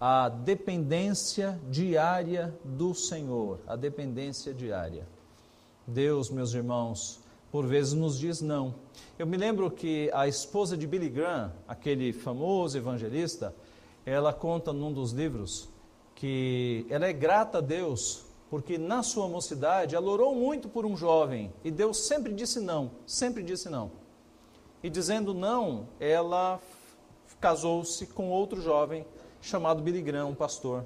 a 0.00 0.28
dependência 0.28 1.60
diária 1.70 2.52
do 2.64 2.92
Senhor, 2.92 3.60
a 3.64 3.76
dependência 3.76 4.52
diária. 4.52 5.06
Deus, 5.86 6.30
meus 6.30 6.52
irmãos, 6.52 7.20
por 7.52 7.64
vezes 7.64 7.92
nos 7.92 8.18
diz 8.18 8.40
não. 8.40 8.74
Eu 9.16 9.26
me 9.28 9.36
lembro 9.36 9.70
que 9.70 10.10
a 10.12 10.26
esposa 10.26 10.76
de 10.76 10.84
Billy 10.84 11.10
Graham, 11.10 11.52
aquele 11.68 12.12
famoso 12.12 12.76
evangelista, 12.76 13.54
ela 14.04 14.32
conta 14.32 14.72
num 14.72 14.92
dos 14.92 15.12
livros 15.12 15.68
que 16.14 16.86
ela 16.90 17.06
é 17.06 17.12
grata 17.12 17.58
a 17.58 17.60
Deus 17.60 18.26
porque 18.50 18.76
na 18.76 19.02
sua 19.02 19.28
mocidade 19.28 19.94
ela 19.94 20.10
orou 20.10 20.34
muito 20.34 20.68
por 20.68 20.84
um 20.84 20.96
jovem 20.96 21.52
e 21.64 21.70
Deus 21.70 21.98
sempre 21.98 22.32
disse 22.32 22.58
não, 22.58 22.90
sempre 23.06 23.42
disse 23.42 23.68
não. 23.68 23.92
E 24.82 24.90
dizendo 24.90 25.32
não, 25.32 25.88
ela 26.00 26.60
casou-se 27.40 28.06
com 28.08 28.30
outro 28.30 28.60
jovem 28.60 29.06
chamado 29.40 29.82
Billy 29.82 30.02
Graham, 30.02 30.30
um 30.30 30.34
pastor. 30.34 30.84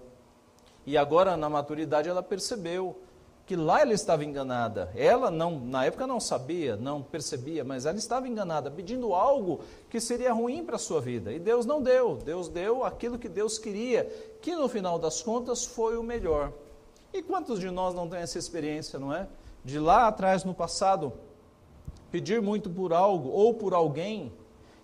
E 0.85 0.99
agora 0.99 1.37
na 1.37 1.49
maturidade 1.49 2.09
ela 2.09 2.23
percebeu 2.23 2.99
que 3.47 3.55
lá 3.55 3.83
ela 3.83 3.93
estava 3.93 4.25
enganada. 4.25 4.91
Ela 4.95 5.31
não, 5.31 5.59
na 5.61 5.85
época 5.85 6.07
não 6.07 6.19
sabia, 6.19 6.77
não 6.77 7.03
percebia, 7.03 7.63
mas 7.63 7.85
ela 7.85 7.99
estava 7.99 8.27
enganada, 8.27 8.71
pedindo 8.71 9.15
algo 9.15 9.61
que 9.91 10.01
seria 10.01 10.33
ruim 10.33 10.65
para 10.65 10.77
a 10.77 10.79
sua 10.79 11.01
vida. 11.01 11.33
E 11.33 11.39
Deus 11.39 11.67
não 11.67 11.83
deu. 11.83 12.17
Deus 12.17 12.49
deu 12.49 12.85
aquilo 12.85 13.19
que 13.19 13.29
Deus 13.29 13.59
queria, 13.59 14.05
que 14.41 14.55
no 14.55 14.69
final 14.69 14.99
das 14.99 15.23
contas 15.23 15.65
foi 15.65 15.97
o 15.97 16.03
melhor. 16.03 16.53
E 17.13 17.23
quantos 17.23 17.61
de 17.61 17.71
nós 17.71 17.95
não 17.95 18.09
têm 18.09 18.21
essa 18.21 18.39
experiência, 18.39 18.99
não 18.99 19.15
é? 19.15 19.29
De 19.65 19.79
lá 19.79 20.09
atrás, 20.09 20.43
no 20.43 20.55
passado, 20.55 21.13
pedir 22.11 22.41
muito 22.41 22.71
por 22.71 22.93
algo 22.93 23.29
ou 23.29 23.55
por 23.55 23.75
alguém 23.75 24.33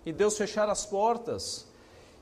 e 0.05 0.13
Deus 0.13 0.37
fechar 0.37 0.69
as 0.69 0.85
portas. 0.85 1.67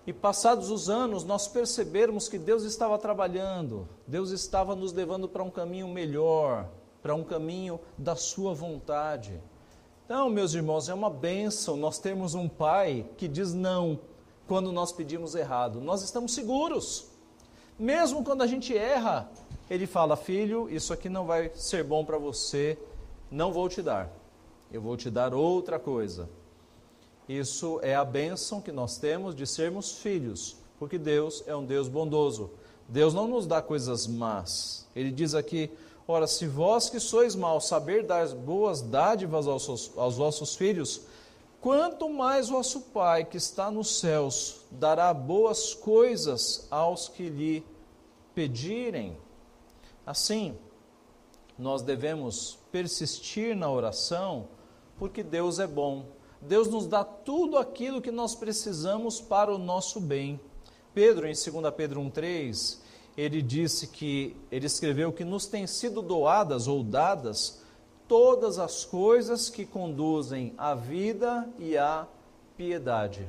E 0.07 0.13
passados 0.13 0.71
os 0.71 0.89
anos, 0.89 1.23
nós 1.23 1.47
percebermos 1.47 2.27
que 2.27 2.37
Deus 2.37 2.63
estava 2.63 2.97
trabalhando, 2.97 3.87
Deus 4.07 4.31
estava 4.31 4.75
nos 4.75 4.93
levando 4.93 5.27
para 5.27 5.43
um 5.43 5.51
caminho 5.51 5.87
melhor, 5.87 6.69
para 7.01 7.13
um 7.13 7.23
caminho 7.23 7.79
da 7.97 8.15
Sua 8.15 8.53
vontade. 8.53 9.39
Então, 10.05 10.29
meus 10.29 10.53
irmãos, 10.53 10.89
é 10.89 10.93
uma 10.93 11.09
bênção 11.09 11.77
nós 11.77 11.99
termos 11.99 12.33
um 12.33 12.49
Pai 12.49 13.05
que 13.17 13.27
diz 13.27 13.53
não 13.53 13.99
quando 14.47 14.71
nós 14.71 14.91
pedimos 14.91 15.35
errado. 15.35 15.79
Nós 15.79 16.01
estamos 16.01 16.33
seguros. 16.33 17.11
Mesmo 17.77 18.23
quando 18.23 18.41
a 18.41 18.47
gente 18.47 18.75
erra, 18.75 19.29
ele 19.69 19.85
fala: 19.85 20.15
Filho, 20.15 20.67
isso 20.69 20.91
aqui 20.91 21.07
não 21.07 21.25
vai 21.25 21.51
ser 21.53 21.83
bom 21.83 22.03
para 22.03 22.17
você, 22.17 22.77
não 23.29 23.53
vou 23.53 23.69
te 23.69 23.81
dar. 23.81 24.09
Eu 24.71 24.81
vou 24.81 24.97
te 24.97 25.09
dar 25.09 25.33
outra 25.33 25.77
coisa. 25.77 26.27
Isso 27.29 27.79
é 27.83 27.93
a 27.93 28.03
bênção 28.03 28.59
que 28.59 28.71
nós 28.71 28.97
temos 28.97 29.35
de 29.35 29.45
sermos 29.45 29.91
filhos, 29.91 30.55
porque 30.79 30.97
Deus 30.97 31.43
é 31.45 31.55
um 31.55 31.63
Deus 31.63 31.87
bondoso. 31.87 32.49
Deus 32.87 33.13
não 33.13 33.27
nos 33.27 33.45
dá 33.45 33.61
coisas 33.61 34.07
más. 34.07 34.87
Ele 34.95 35.11
diz 35.11 35.35
aqui: 35.35 35.69
Ora, 36.07 36.25
se 36.25 36.47
vós 36.47 36.89
que 36.89 36.99
sois 36.99 37.35
maus 37.35 37.67
saber 37.67 38.03
dar 38.03 38.27
boas 38.29 38.81
dádivas 38.81 39.47
aos, 39.47 39.91
aos 39.95 40.17
vossos 40.17 40.55
filhos, 40.55 41.01
quanto 41.61 42.09
mais 42.09 42.49
vosso 42.49 42.81
Pai 42.81 43.23
que 43.23 43.37
está 43.37 43.69
nos 43.69 43.99
céus 43.99 44.61
dará 44.71 45.13
boas 45.13 45.75
coisas 45.75 46.65
aos 46.71 47.07
que 47.07 47.29
lhe 47.29 47.63
pedirem. 48.33 49.15
Assim, 50.03 50.57
nós 51.59 51.83
devemos 51.83 52.57
persistir 52.71 53.55
na 53.55 53.71
oração, 53.71 54.47
porque 54.97 55.21
Deus 55.21 55.59
é 55.59 55.67
bom. 55.67 56.05
Deus 56.41 56.67
nos 56.67 56.87
dá 56.87 57.03
tudo 57.03 57.57
aquilo 57.57 58.01
que 58.01 58.11
nós 58.11 58.35
precisamos 58.35 59.19
para 59.19 59.53
o 59.53 59.57
nosso 59.57 59.99
bem. 59.99 60.39
Pedro, 60.93 61.27
em 61.27 61.33
2 61.33 61.73
Pedro 61.75 62.01
1,3, 62.01 62.79
ele 63.17 63.41
disse 63.41 63.87
que, 63.87 64.35
ele 64.51 64.65
escreveu 64.65 65.11
que 65.11 65.25
nos 65.25 65.45
têm 65.45 65.67
sido 65.67 66.01
doadas 66.01 66.67
ou 66.67 66.83
dadas 66.83 67.61
todas 68.07 68.57
as 68.57 68.85
coisas 68.85 69.49
que 69.49 69.65
conduzem 69.65 70.53
à 70.57 70.73
vida 70.73 71.47
e 71.59 71.77
à 71.77 72.07
piedade. 72.57 73.27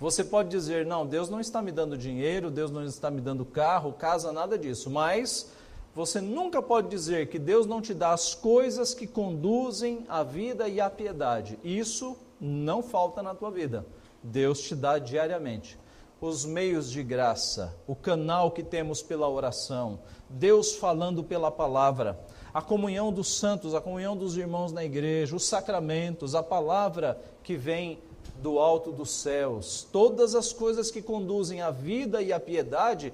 Você 0.00 0.24
pode 0.24 0.48
dizer, 0.48 0.86
não, 0.86 1.06
Deus 1.06 1.28
não 1.28 1.38
está 1.38 1.60
me 1.60 1.70
dando 1.70 1.96
dinheiro, 1.96 2.50
Deus 2.50 2.70
não 2.70 2.82
está 2.82 3.10
me 3.10 3.20
dando 3.20 3.44
carro, 3.44 3.92
casa, 3.92 4.32
nada 4.32 4.58
disso, 4.58 4.88
mas 4.90 5.52
você 5.94 6.20
nunca 6.20 6.62
pode 6.62 6.88
dizer 6.88 7.28
que 7.28 7.38
Deus 7.38 7.66
não 7.66 7.80
te 7.80 7.92
dá 7.92 8.12
as 8.12 8.34
coisas 8.34 8.94
que 8.94 9.06
conduzem 9.06 10.04
à 10.08 10.22
vida 10.22 10.68
e 10.68 10.80
à 10.80 10.88
piedade. 10.88 11.58
Isso 11.64 12.16
não 12.40 12.82
falta 12.82 13.22
na 13.22 13.34
tua 13.34 13.50
vida. 13.50 13.84
Deus 14.22 14.60
te 14.60 14.74
dá 14.74 14.98
diariamente. 14.98 15.78
Os 16.20 16.44
meios 16.44 16.90
de 16.90 17.02
graça, 17.02 17.74
o 17.86 17.96
canal 17.96 18.50
que 18.50 18.62
temos 18.62 19.02
pela 19.02 19.28
oração, 19.28 20.00
Deus 20.28 20.76
falando 20.76 21.24
pela 21.24 21.50
palavra, 21.50 22.20
a 22.52 22.60
comunhão 22.60 23.12
dos 23.12 23.38
santos, 23.38 23.74
a 23.74 23.80
comunhão 23.80 24.16
dos 24.16 24.36
irmãos 24.36 24.70
na 24.70 24.84
igreja, 24.84 25.34
os 25.34 25.46
sacramentos, 25.46 26.34
a 26.34 26.42
palavra 26.42 27.20
que 27.42 27.56
vem 27.56 27.98
do 28.40 28.58
alto 28.58 28.90
dos 28.92 29.10
céus, 29.10 29.86
todas 29.92 30.34
as 30.34 30.52
coisas 30.52 30.90
que 30.90 31.02
conduzem 31.02 31.62
à 31.62 31.70
vida 31.70 32.22
e 32.22 32.32
à 32.32 32.40
piedade, 32.40 33.12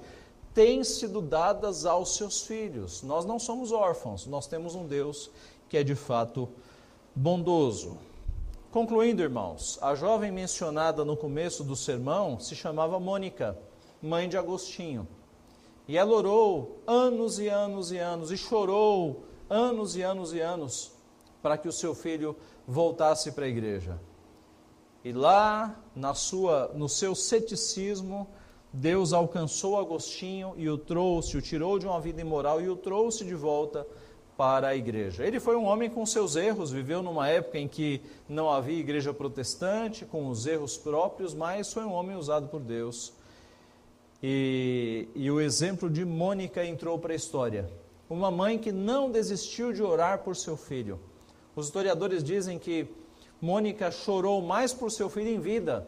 têm 0.57 0.83
sido 0.83 1.21
dadas 1.21 1.85
aos 1.85 2.15
seus 2.15 2.41
filhos. 2.41 3.03
Nós 3.03 3.25
não 3.25 3.37
somos 3.37 3.71
órfãos, 3.71 4.25
nós 4.25 4.47
temos 4.47 4.73
um 4.73 4.87
Deus 4.87 5.29
que 5.69 5.77
é 5.77 5.83
de 5.83 5.93
fato 5.93 6.49
bondoso. 7.13 7.95
Concluindo, 8.71 9.21
irmãos, 9.21 9.77
a 9.83 9.93
jovem 9.93 10.31
mencionada 10.31 11.05
no 11.05 11.15
começo 11.15 11.63
do 11.63 11.75
sermão 11.75 12.39
se 12.39 12.55
chamava 12.55 12.99
Mônica, 12.99 13.55
mãe 14.01 14.27
de 14.27 14.35
Agostinho. 14.35 15.07
E 15.87 15.95
ela 15.95 16.11
orou 16.11 16.79
anos 16.87 17.37
e 17.37 17.47
anos 17.47 17.91
e 17.91 17.99
anos, 17.99 18.31
e 18.31 18.37
chorou 18.37 19.25
anos 19.47 19.95
e 19.95 20.01
anos 20.01 20.33
e 20.33 20.39
anos 20.39 20.91
para 21.39 21.55
que 21.55 21.67
o 21.67 21.71
seu 21.71 21.93
filho 21.93 22.35
voltasse 22.67 23.31
para 23.31 23.45
a 23.45 23.47
igreja. 23.47 24.01
E 25.03 25.13
lá, 25.13 25.79
na 25.95 26.15
sua, 26.15 26.71
no 26.73 26.89
seu 26.89 27.13
ceticismo, 27.13 28.27
Deus 28.71 29.13
alcançou 29.13 29.79
Agostinho 29.79 30.53
e 30.57 30.69
o 30.69 30.77
trouxe, 30.77 31.37
o 31.37 31.41
tirou 31.41 31.79
de 31.79 31.85
uma 31.85 31.99
vida 31.99 32.21
imoral 32.21 32.61
e 32.61 32.69
o 32.69 32.75
trouxe 32.75 33.23
de 33.23 33.33
volta 33.33 33.87
para 34.37 34.67
a 34.67 34.75
igreja. 34.75 35.25
Ele 35.25 35.39
foi 35.39 35.55
um 35.55 35.65
homem 35.65 35.89
com 35.89 36.05
seus 36.05 36.35
erros, 36.35 36.71
viveu 36.71 37.01
numa 37.01 37.27
época 37.27 37.57
em 37.57 37.67
que 37.67 38.01
não 38.29 38.49
havia 38.49 38.79
igreja 38.79 39.11
protestante, 39.13 40.05
com 40.05 40.27
os 40.29 40.45
erros 40.45 40.77
próprios, 40.77 41.33
mas 41.33 41.73
foi 41.73 41.83
um 41.83 41.93
homem 41.93 42.15
usado 42.15 42.47
por 42.47 42.59
Deus. 42.59 43.13
E, 44.21 45.07
e 45.15 45.29
o 45.31 45.41
exemplo 45.41 45.89
de 45.89 46.05
Mônica 46.05 46.63
entrou 46.63 46.99
para 46.99 47.13
a 47.13 47.15
história. 47.15 47.69
Uma 48.09 48.29
mãe 48.29 48.59
que 48.59 48.71
não 48.71 49.09
desistiu 49.09 49.73
de 49.73 49.81
orar 49.81 50.19
por 50.19 50.35
seu 50.35 50.55
filho. 50.55 50.99
Os 51.55 51.65
historiadores 51.65 52.23
dizem 52.23 52.59
que 52.59 52.87
Mônica 53.41 53.89
chorou 53.89 54.41
mais 54.41 54.71
por 54.71 54.91
seu 54.91 55.09
filho 55.09 55.29
em 55.29 55.39
vida 55.39 55.87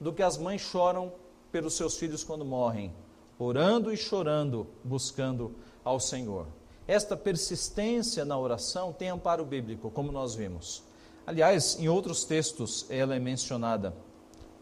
do 0.00 0.12
que 0.12 0.22
as 0.22 0.38
mães 0.38 0.62
choram 0.62 1.12
pelos 1.50 1.74
seus 1.74 1.96
filhos 1.96 2.24
quando 2.24 2.44
morrem, 2.44 2.92
orando 3.38 3.92
e 3.92 3.96
chorando, 3.96 4.66
buscando 4.84 5.54
ao 5.84 5.98
Senhor. 5.98 6.46
Esta 6.86 7.16
persistência 7.16 8.24
na 8.24 8.38
oração 8.38 8.92
tem 8.92 9.08
amparo 9.08 9.44
bíblico, 9.44 9.90
como 9.90 10.10
nós 10.10 10.34
vimos. 10.34 10.82
Aliás, 11.26 11.78
em 11.78 11.88
outros 11.88 12.24
textos 12.24 12.86
ela 12.90 13.14
é 13.14 13.18
mencionada. 13.18 13.94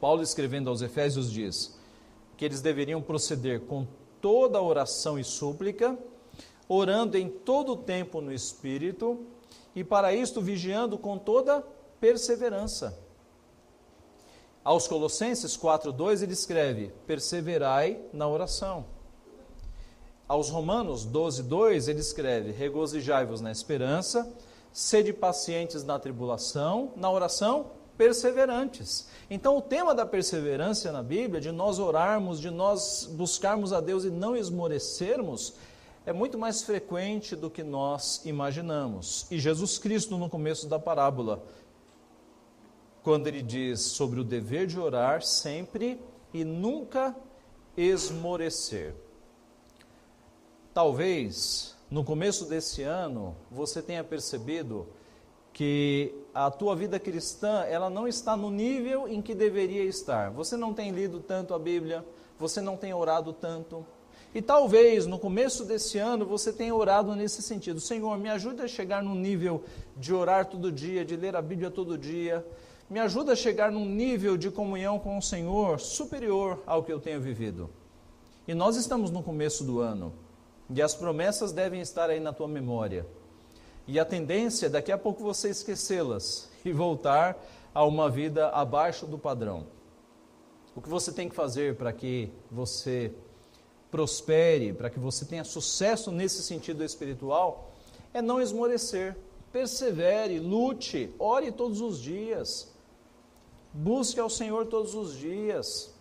Paulo, 0.01 0.23
escrevendo 0.23 0.69
aos 0.69 0.83
Efésios, 0.83 1.31
diz 1.31 1.77
que 2.37 2.45
eles 2.45 2.61
deveriam 2.61 3.03
proceder 3.03 3.61
com 3.63 3.87
toda 4.21 4.61
oração 4.61 5.19
e 5.19 5.25
súplica, 5.25 5.99
orando 6.69 7.17
em 7.17 7.29
todo 7.29 7.73
o 7.73 7.77
tempo 7.77 8.21
no 8.21 8.33
Espírito, 8.33 9.27
e 9.75 9.83
para 9.83 10.13
isto 10.13 10.41
vigiando 10.41 10.99
com 10.99 11.19
toda 11.19 11.65
perseverança 12.01 13.08
aos 14.69 14.87
Colossenses 14.87 15.57
4:2 15.57 16.21
ele 16.23 16.35
escreve: 16.35 16.93
"Perseverai 17.07 18.03
na 18.13 18.29
oração". 18.29 18.85
Aos 20.29 20.51
Romanos 20.51 21.07
12:2 21.07 21.89
ele 21.89 22.01
escreve: 22.01 22.53
"Regozijai-vos 22.53 23.41
na 23.41 23.51
esperança, 23.51 24.31
sede 24.71 25.11
pacientes 25.11 25.85
na 25.85 25.99
tribulação, 25.99 26.93
na 26.97 27.11
oração 27.11 27.71
perseverantes". 27.97 29.09
Então 29.31 29.57
o 29.57 29.63
tema 29.63 29.95
da 29.95 30.05
perseverança 30.05 30.93
na 30.93 31.03
Bíblia, 31.03 31.41
de 31.41 31.51
nós 31.51 31.79
orarmos, 31.79 32.39
de 32.39 32.51
nós 32.51 33.09
buscarmos 33.11 33.73
a 33.73 33.81
Deus 33.81 34.05
e 34.05 34.11
não 34.11 34.37
esmorecermos, 34.37 35.55
é 36.05 36.13
muito 36.13 36.37
mais 36.37 36.61
frequente 36.63 37.35
do 37.35 37.49
que 37.49 37.63
nós 37.63 38.21
imaginamos. 38.27 39.27
E 39.31 39.39
Jesus 39.39 39.79
Cristo, 39.79 40.19
no 40.19 40.29
começo 40.29 40.67
da 40.67 40.79
parábola, 40.79 41.43
quando 43.09 43.27
ele 43.27 43.41
diz 43.41 43.81
sobre 43.81 44.21
o 44.21 44.23
dever 44.23 44.67
de 44.67 44.79
orar 44.79 45.23
sempre 45.23 45.99
e 46.31 46.45
nunca 46.45 47.17
esmorecer. 47.75 48.95
Talvez 50.75 51.75
no 51.91 52.05
começo 52.05 52.45
desse 52.45 52.83
ano 52.83 53.35
você 53.51 53.81
tenha 53.81 54.05
percebido 54.05 54.89
que 55.55 56.15
a 56.35 56.51
tua 56.51 56.77
vida 56.77 57.01
cristã 57.01 57.63
ela 57.63 57.89
não 57.89 58.07
está 58.07 58.37
no 58.37 58.51
nível 58.51 59.09
em 59.09 59.23
que 59.23 59.35
deveria 59.35 59.85
estar. 59.85 60.31
Você 60.33 60.55
não 60.55 60.75
tem 60.75 60.91
lido 60.91 61.19
tanto 61.19 61.55
a 61.55 61.59
Bíblia, 61.59 62.05
você 62.39 62.61
não 62.61 62.77
tem 62.77 62.93
orado 62.93 63.33
tanto. 63.33 63.87
E 64.35 64.43
talvez 64.43 65.07
no 65.07 65.19
começo 65.19 65.65
desse 65.65 65.97
ano 65.97 66.27
você 66.27 66.53
tenha 66.53 66.75
orado 66.75 67.17
nesse 67.17 67.41
sentido: 67.41 67.81
Senhor, 67.81 68.19
me 68.19 68.29
ajuda 68.29 68.65
a 68.65 68.69
chegar 68.69 69.03
num 69.03 69.15
nível 69.15 69.65
de 69.97 70.13
orar 70.13 70.45
todo 70.45 70.71
dia, 70.71 71.07
de 71.07 71.17
ler 71.17 71.35
a 71.35 71.41
Bíblia 71.41 71.71
todo 71.71 71.97
dia. 71.97 72.45
Me 72.91 73.01
ajuda 73.01 73.33
a 73.33 73.37
chegar 73.37 73.71
num 73.71 73.85
nível 73.85 74.37
de 74.37 74.51
comunhão 74.51 74.99
com 74.99 75.19
o 75.19 75.23
Senhor 75.23 75.79
superior 75.79 76.63
ao 76.67 76.83
que 76.83 76.91
eu 76.91 76.99
tenho 76.99 77.21
vivido. 77.21 77.69
E 78.47 78.55
nós 78.55 78.77
estamos 78.77 79.11
no 79.11 79.23
começo 79.23 79.63
do 79.63 79.81
ano. 79.81 80.13
E 80.75 80.81
as 80.81 80.95
promessas 80.95 81.53
devem 81.53 81.83
estar 81.83 82.09
aí 82.09 82.19
na 82.19 82.33
tua 82.33 82.49
memória. 82.49 83.07
E 83.87 84.01
a 84.01 84.07
tendência 84.07 84.67
é 84.67 84.71
daqui 84.71 84.91
a 84.91 84.97
pouco 84.97 85.23
você 85.23 85.51
esquecê-las 85.51 86.49
e 86.65 86.73
voltar 86.73 87.39
a 87.75 87.85
uma 87.85 88.09
vida 88.09 88.49
abaixo 88.49 89.07
do 89.07 89.19
padrão. 89.19 89.67
O 90.75 90.81
que 90.81 90.89
você 90.89 91.13
tem 91.13 91.29
que 91.29 91.35
fazer 91.35 91.77
para 91.77 91.93
que 91.93 92.33
você 92.51 93.13
prospere, 93.91 94.73
para 94.73 94.89
que 94.89 94.99
você 94.99 95.27
tenha 95.27 95.45
sucesso 95.45 96.11
nesse 96.11 96.43
sentido 96.43 96.83
espiritual, 96.83 97.71
é 98.15 98.23
não 98.23 98.41
esmorecer. 98.41 99.15
Persevere, 99.53 100.39
lute, 100.39 101.15
ore 101.19 101.53
todos 101.53 101.81
os 101.81 102.01
dias. 102.01 102.78
Busque 103.79 104.19
ao 104.19 104.29
Senhor 104.29 104.67
todos 104.67 104.97
os 104.97 105.17
dias. 105.17 105.95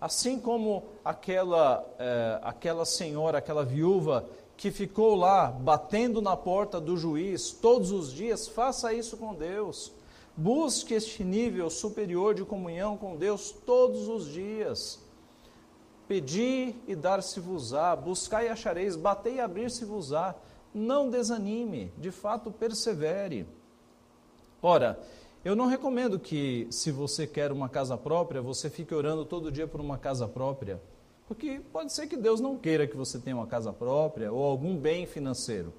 Assim 0.00 0.38
como 0.38 0.84
aquela, 1.04 1.84
é, 1.98 2.38
aquela 2.44 2.84
senhora, 2.84 3.38
aquela 3.38 3.64
viúva 3.64 4.24
que 4.56 4.70
ficou 4.70 5.16
lá 5.16 5.48
batendo 5.48 6.22
na 6.22 6.36
porta 6.36 6.80
do 6.80 6.96
juiz 6.96 7.50
todos 7.50 7.90
os 7.90 8.12
dias, 8.12 8.46
faça 8.46 8.94
isso 8.94 9.16
com 9.16 9.34
Deus. 9.34 9.90
Busque 10.36 10.94
este 10.94 11.24
nível 11.24 11.68
superior 11.70 12.36
de 12.36 12.44
comunhão 12.44 12.96
com 12.96 13.16
Deus 13.16 13.50
todos 13.50 14.06
os 14.06 14.28
dias. 14.28 15.00
Pedi 16.06 16.76
e 16.86 16.94
dar-se-vos-á, 16.94 17.96
buscai 17.96 18.46
e 18.46 18.50
achareis, 18.50 18.94
batei 18.94 19.34
e 19.34 19.40
abrir-se-vos-á. 19.40 20.36
Não 20.72 21.10
desanime, 21.10 21.92
de 21.98 22.12
fato 22.12 22.52
persevere. 22.52 23.44
Ora, 24.62 25.00
eu 25.44 25.54
não 25.54 25.66
recomendo 25.66 26.18
que, 26.18 26.66
se 26.70 26.90
você 26.90 27.26
quer 27.26 27.52
uma 27.52 27.68
casa 27.68 27.98
própria, 27.98 28.40
você 28.40 28.70
fique 28.70 28.94
orando 28.94 29.26
todo 29.26 29.52
dia 29.52 29.66
por 29.66 29.80
uma 29.80 29.98
casa 29.98 30.26
própria. 30.26 30.80
Porque 31.28 31.60
pode 31.70 31.92
ser 31.92 32.06
que 32.06 32.16
Deus 32.16 32.40
não 32.40 32.56
queira 32.56 32.86
que 32.86 32.96
você 32.96 33.18
tenha 33.18 33.36
uma 33.36 33.46
casa 33.46 33.72
própria 33.72 34.32
ou 34.32 34.42
algum 34.42 34.74
bem 34.74 35.06
financeiro. 35.06 35.72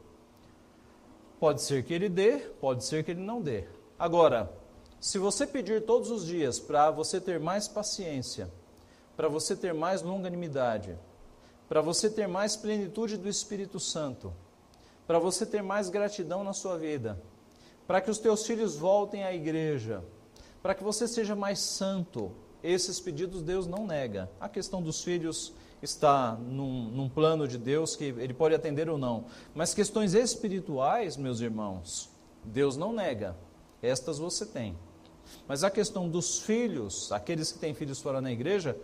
Pode 1.40 1.64
ser 1.64 1.84
que 1.84 1.94
Ele 1.94 2.10
dê, 2.10 2.38
pode 2.62 2.84
ser 2.84 3.04
que 3.04 3.12
Ele 3.12 3.22
não 3.22 3.42
dê. 3.42 3.66
Agora, 3.98 4.52
se 5.00 5.18
você 5.18 5.48
pedir 5.48 5.84
todos 5.84 6.12
os 6.12 6.26
dias 6.26 6.60
para 6.60 6.92
você 6.92 7.20
ter 7.20 7.40
mais 7.40 7.68
paciência, 7.68 8.52
para 9.18 9.28
você 9.28 9.56
ter 9.56 9.74
mais 9.74 10.02
longanimidade, 10.02 10.96
para 11.68 11.82
você 11.82 12.10
ter 12.10 12.28
mais 12.28 12.56
plenitude 12.56 13.18
do 13.18 13.28
Espírito 13.28 13.80
Santo, 13.80 14.32
para 15.08 15.18
você 15.18 15.46
ter 15.46 15.62
mais 15.62 15.90
gratidão 15.90 16.44
na 16.44 16.54
sua 16.54 16.78
vida, 16.78 17.20
para 17.88 18.02
que 18.02 18.10
os 18.10 18.18
teus 18.18 18.46
filhos 18.46 18.76
voltem 18.76 19.24
à 19.24 19.34
igreja, 19.34 20.04
para 20.62 20.74
que 20.74 20.84
você 20.84 21.08
seja 21.08 21.36
mais 21.36 21.60
santo. 21.60 22.32
Esses 22.64 23.00
pedidos 23.00 23.44
Deus 23.44 23.68
não 23.68 23.86
nega. 23.86 24.30
A 24.40 24.50
questão 24.50 24.82
dos 24.82 25.04
filhos 25.04 25.54
está 25.82 26.34
num, 26.34 26.90
num, 26.90 27.08
plano 27.08 27.48
de 27.48 27.60
Deus 27.60 27.96
que 27.96 28.06
ele 28.06 28.34
pode 28.34 28.56
atender 28.56 28.90
ou 28.90 28.98
não. 28.98 29.26
Mas 29.54 29.74
questões 29.74 30.16
espirituais, 30.16 31.16
meus 31.16 31.42
irmãos, 31.42 32.10
Deus 32.44 32.76
não 32.76 32.92
nega. 32.92 33.36
Estas 33.82 34.18
você 34.18 34.46
tem. 34.46 34.76
Mas 35.48 35.64
a 35.64 35.70
questão 35.70 36.10
dos 36.10 36.40
filhos, 36.40 37.12
aqueles 37.12 37.52
que 37.52 37.60
têm 37.60 37.74
filhos 37.74 38.02
fora 38.02 38.20
na 38.20 38.32
igreja, 38.32 38.76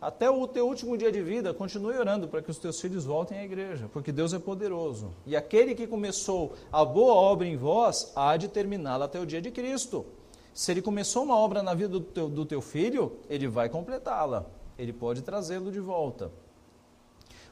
até 0.00 0.28
o 0.28 0.46
teu 0.46 0.66
último 0.66 0.96
dia 0.96 1.10
de 1.10 1.22
vida, 1.22 1.54
continue 1.54 1.96
orando 1.96 2.28
para 2.28 2.42
que 2.42 2.50
os 2.50 2.58
teus 2.58 2.78
filhos 2.78 3.04
voltem 3.04 3.38
à 3.38 3.44
igreja, 3.44 3.88
porque 3.92 4.12
Deus 4.12 4.34
é 4.34 4.38
poderoso. 4.38 5.10
E 5.24 5.34
aquele 5.34 5.74
que 5.74 5.86
começou 5.86 6.52
a 6.70 6.84
boa 6.84 7.14
obra 7.14 7.46
em 7.46 7.56
vós, 7.56 8.12
há 8.14 8.36
de 8.36 8.46
terminá-la 8.46 9.06
até 9.06 9.18
o 9.18 9.24
dia 9.24 9.40
de 9.40 9.50
Cristo. 9.50 10.04
Se 10.52 10.70
ele 10.70 10.82
começou 10.82 11.22
uma 11.22 11.36
obra 11.36 11.62
na 11.62 11.72
vida 11.72 11.88
do 11.88 12.00
teu, 12.00 12.28
do 12.28 12.44
teu 12.44 12.60
filho, 12.60 13.16
ele 13.28 13.48
vai 13.48 13.70
completá-la. 13.70 14.44
Ele 14.78 14.92
pode 14.92 15.22
trazê-lo 15.22 15.72
de 15.72 15.80
volta. 15.80 16.30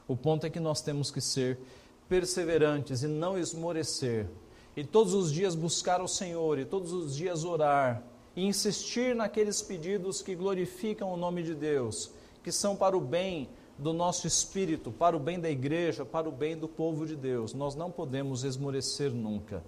O 0.07 0.15
ponto 0.15 0.45
é 0.45 0.49
que 0.49 0.59
nós 0.59 0.81
temos 0.81 1.09
que 1.09 1.21
ser 1.21 1.59
perseverantes 2.07 3.01
e 3.01 3.07
não 3.07 3.39
esmorecer. 3.39 4.29
E 4.77 4.83
todos 4.83 5.15
os 5.15 5.31
dias 5.31 5.55
buscar 5.55 5.99
o 5.99 6.07
Senhor, 6.07 6.59
e 6.59 6.65
todos 6.65 6.93
os 6.93 7.15
dias 7.15 7.43
orar, 7.43 8.03
e 8.35 8.45
insistir 8.45 9.15
naqueles 9.15 9.63
pedidos 9.63 10.21
que 10.21 10.35
glorificam 10.35 11.11
o 11.11 11.17
nome 11.17 11.41
de 11.41 11.55
Deus 11.55 12.11
que 12.45 12.51
são 12.51 12.75
para 12.75 12.95
o 12.95 13.01
bem 13.01 13.49
do 13.75 13.91
nosso 13.91 14.27
espírito, 14.27 14.91
para 14.91 15.17
o 15.17 15.19
bem 15.19 15.39
da 15.39 15.49
igreja, 15.49 16.05
para 16.05 16.29
o 16.29 16.31
bem 16.31 16.55
do 16.55 16.67
povo 16.67 17.03
de 17.03 17.15
Deus. 17.15 17.55
Nós 17.55 17.73
não 17.73 17.89
podemos 17.89 18.43
esmorecer 18.43 19.11
nunca. 19.11 19.63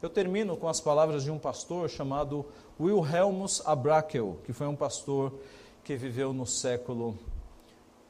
Eu 0.00 0.08
termino 0.08 0.56
com 0.56 0.66
as 0.66 0.80
palavras 0.80 1.22
de 1.22 1.30
um 1.30 1.38
pastor 1.38 1.90
chamado 1.90 2.46
Wilhelmus 2.80 3.60
Abrakel, 3.66 4.38
que 4.42 4.54
foi 4.54 4.66
um 4.66 4.74
pastor 4.74 5.34
que 5.84 5.96
viveu 5.96 6.32
no 6.32 6.46
século 6.46 7.18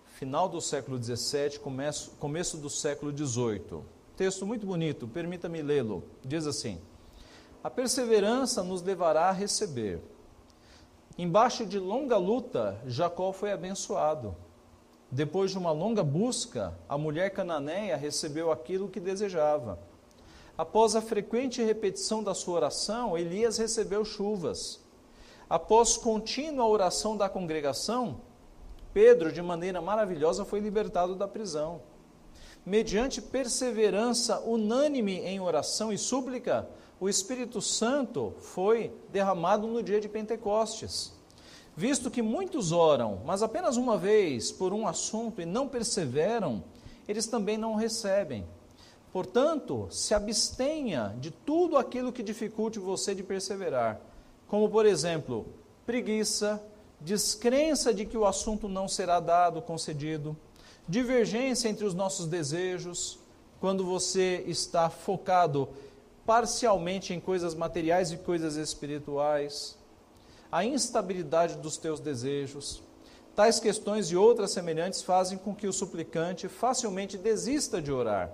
final 0.07 0.49
do 0.49 0.61
século 0.61 0.97
17, 0.97 1.59
começo, 1.59 2.13
começo 2.21 2.57
do 2.57 2.71
século 2.71 3.13
18. 3.13 3.85
Texto 4.17 4.47
muito 4.47 4.65
bonito, 4.65 5.09
permita-me 5.09 5.61
lê-lo. 5.61 6.05
Diz 6.25 6.47
assim: 6.47 6.81
A 7.65 7.69
perseverança 7.69 8.63
nos 8.63 8.81
levará 8.81 9.29
a 9.29 9.33
receber 9.33 10.01
Embaixo 11.17 11.65
de 11.65 11.79
longa 11.79 12.17
luta, 12.17 12.77
Jacó 12.87 13.33
foi 13.33 13.53
abençoado. 13.53 14.35
Depois 15.09 15.53
de 15.53 15.59
uma 15.59 15.71
longa 15.71 16.03
busca, 16.03 16.77
a 16.89 16.99
mulher 16.99 17.31
cananeia 17.31 17.97
recebeu 17.97 18.51
aquilo 18.51 18.89
que 18.89 18.99
desejava. 18.99 19.79
Após 20.59 20.97
a 20.97 21.01
frequente 21.01 21.63
repetição 21.63 22.21
da 22.21 22.35
sua 22.35 22.57
oração, 22.57 23.17
Elias 23.17 23.59
recebeu 23.59 24.05
chuvas. 24.05 24.81
Após 25.49 25.97
contínua 25.97 26.67
oração 26.67 27.17
da 27.17 27.29
congregação, 27.29 28.21
Pedro, 28.93 29.31
de 29.31 29.41
maneira 29.41 29.81
maravilhosa, 29.81 30.45
foi 30.45 30.59
libertado 30.59 31.15
da 31.15 31.29
prisão. 31.29 31.83
Mediante 32.67 33.23
perseverança 33.23 34.41
unânime 34.41 35.21
em 35.21 35.39
oração 35.39 35.93
e 35.93 35.99
súplica, 35.99 36.69
o 37.05 37.09
Espírito 37.11 37.61
Santo 37.61 38.33
foi 38.41 38.91
derramado 39.13 39.67
no 39.67 39.83
dia 39.83 40.01
de 40.01 40.09
Pentecostes. 40.09 41.13
Visto 41.77 42.11
que 42.11 42.23
muitos 42.23 42.73
oram, 42.73 43.21
mas 43.27 43.43
apenas 43.43 43.77
uma 43.77 43.99
vez 43.99 44.51
por 44.51 44.73
um 44.73 44.89
assunto 44.89 45.43
e 45.43 45.45
não 45.45 45.69
perseveram, 45.69 46.65
eles 47.07 47.27
também 47.27 47.59
não 47.59 47.75
recebem. 47.75 48.47
Portanto, 49.13 49.87
se 49.91 50.15
abstenha 50.15 51.15
de 51.21 51.31
tudo 51.31 51.77
aquilo 51.77 52.11
que 52.11 52.23
dificulte 52.23 52.79
você 52.79 53.15
de 53.15 53.23
perseverar, 53.23 54.01
como 54.49 54.67
por 54.71 54.87
exemplo, 54.87 55.45
preguiça, 55.85 56.59
descrença 56.99 57.93
de 57.93 58.07
que 58.07 58.17
o 58.17 58.25
assunto 58.25 58.67
não 58.67 58.89
será 58.89 59.21
dado, 59.21 59.61
concedido, 59.61 60.35
divergência 60.89 61.69
entre 61.69 61.85
os 61.85 61.93
nossos 61.93 62.27
desejos, 62.27 63.19
quando 63.61 63.85
você 63.85 64.43
está 64.47 64.89
focado 64.89 65.69
parcialmente 66.27 67.13
em 67.13 67.21
coisas 67.21 67.55
materiais 67.55 68.11
e 68.11 68.17
coisas 68.17 68.57
espirituais, 68.57 69.77
a 70.51 70.65
instabilidade 70.65 71.57
dos 71.57 71.77
teus 71.77 72.01
desejos. 72.01 72.83
Tais 73.35 73.59
questões 73.59 74.07
e 74.11 74.17
outras 74.17 74.53
semelhantes 74.53 75.03
fazem 75.03 75.37
com 75.37 75.55
que 75.55 75.67
o 75.67 75.73
suplicante 75.73 76.49
facilmente 76.49 77.19
desista 77.19 77.83
de 77.83 77.91
orar 77.91 78.33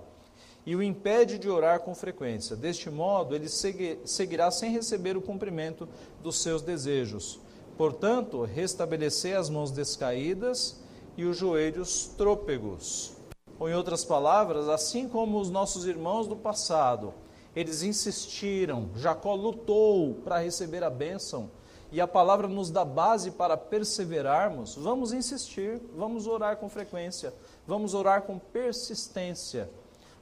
e 0.63 0.75
o 0.75 0.83
impede 0.83 1.39
de 1.39 1.49
orar 1.49 1.79
com 1.79 1.95
frequência. 1.95 2.55
Deste 2.55 2.89
modo, 2.89 3.35
ele 3.35 3.49
seguirá 3.49 4.51
sem 4.51 4.71
receber 4.71 5.17
o 5.17 5.21
cumprimento 5.21 5.89
dos 6.21 6.39
seus 6.39 6.61
desejos. 6.61 7.39
Portanto, 7.75 8.43
restabelecer 8.43 9.35
as 9.35 9.49
mãos 9.49 9.71
descaídas 9.71 10.79
e 11.17 11.25
os 11.25 11.35
joelhos 11.35 12.11
trôpegos. 12.15 13.13
Ou, 13.59 13.67
em 13.69 13.73
outras 13.73 14.05
palavras, 14.05 14.69
assim 14.69 15.09
como 15.09 15.39
os 15.39 15.49
nossos 15.49 15.85
irmãos 15.85 16.27
do 16.27 16.35
passado 16.35 17.11
eles 17.55 17.83
insistiram, 17.83 18.89
Jacó 18.95 19.35
lutou 19.35 20.15
para 20.23 20.39
receber 20.39 20.83
a 20.83 20.89
bênção, 20.89 21.49
e 21.91 21.99
a 21.99 22.07
palavra 22.07 22.47
nos 22.47 22.71
dá 22.71 22.85
base 22.85 23.31
para 23.31 23.57
perseverarmos. 23.57 24.75
Vamos 24.75 25.11
insistir, 25.11 25.81
vamos 25.93 26.25
orar 26.25 26.55
com 26.55 26.69
frequência, 26.69 27.33
vamos 27.67 27.93
orar 27.93 28.21
com 28.21 28.39
persistência, 28.39 29.69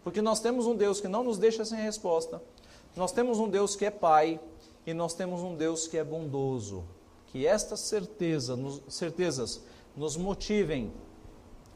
porque 0.03 0.22
nós 0.22 0.39
temos 0.39 0.66
um 0.66 0.76
Deus 0.76 0.99
que 0.99 1.08
não 1.08 1.24
nos 1.24 1.38
deixa 1.38 1.64
sem 1.64 1.80
resposta, 1.80 2.41
nós 2.95 3.12
temos 3.12 3.38
um 3.38 3.47
Deus 3.47 3.76
que 3.76 3.86
é 3.86 3.91
Pai 3.91 4.39
e 4.86 4.93
nós 4.93 5.14
temos 5.14 5.41
um 5.41 5.56
Deus 5.56 5.88
que 5.88 5.97
é 5.97 6.03
bondoso. 6.03 6.84
Que 7.28 7.45
estas 7.45 7.82
certeza, 7.82 8.56
nos, 8.56 8.82
certezas 8.88 9.62
nos 9.95 10.18
motivem 10.18 10.91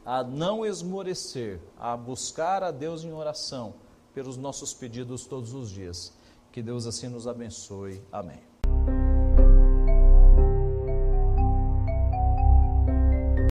a 0.04 0.24
não 0.24 0.66
esmorecer, 0.66 1.60
a 1.78 1.96
buscar 1.96 2.64
a 2.64 2.72
Deus 2.72 3.04
em 3.04 3.12
oração 3.12 3.74
pelos 4.14 4.36
nossos 4.36 4.72
pedidos 4.72 5.26
todos 5.26 5.52
os 5.52 5.70
dias. 5.70 6.12
Que 6.52 6.62
Deus 6.62 6.86
assim 6.86 7.08
nos 7.08 7.26
abençoe. 7.26 8.00
Amém. 8.12 8.53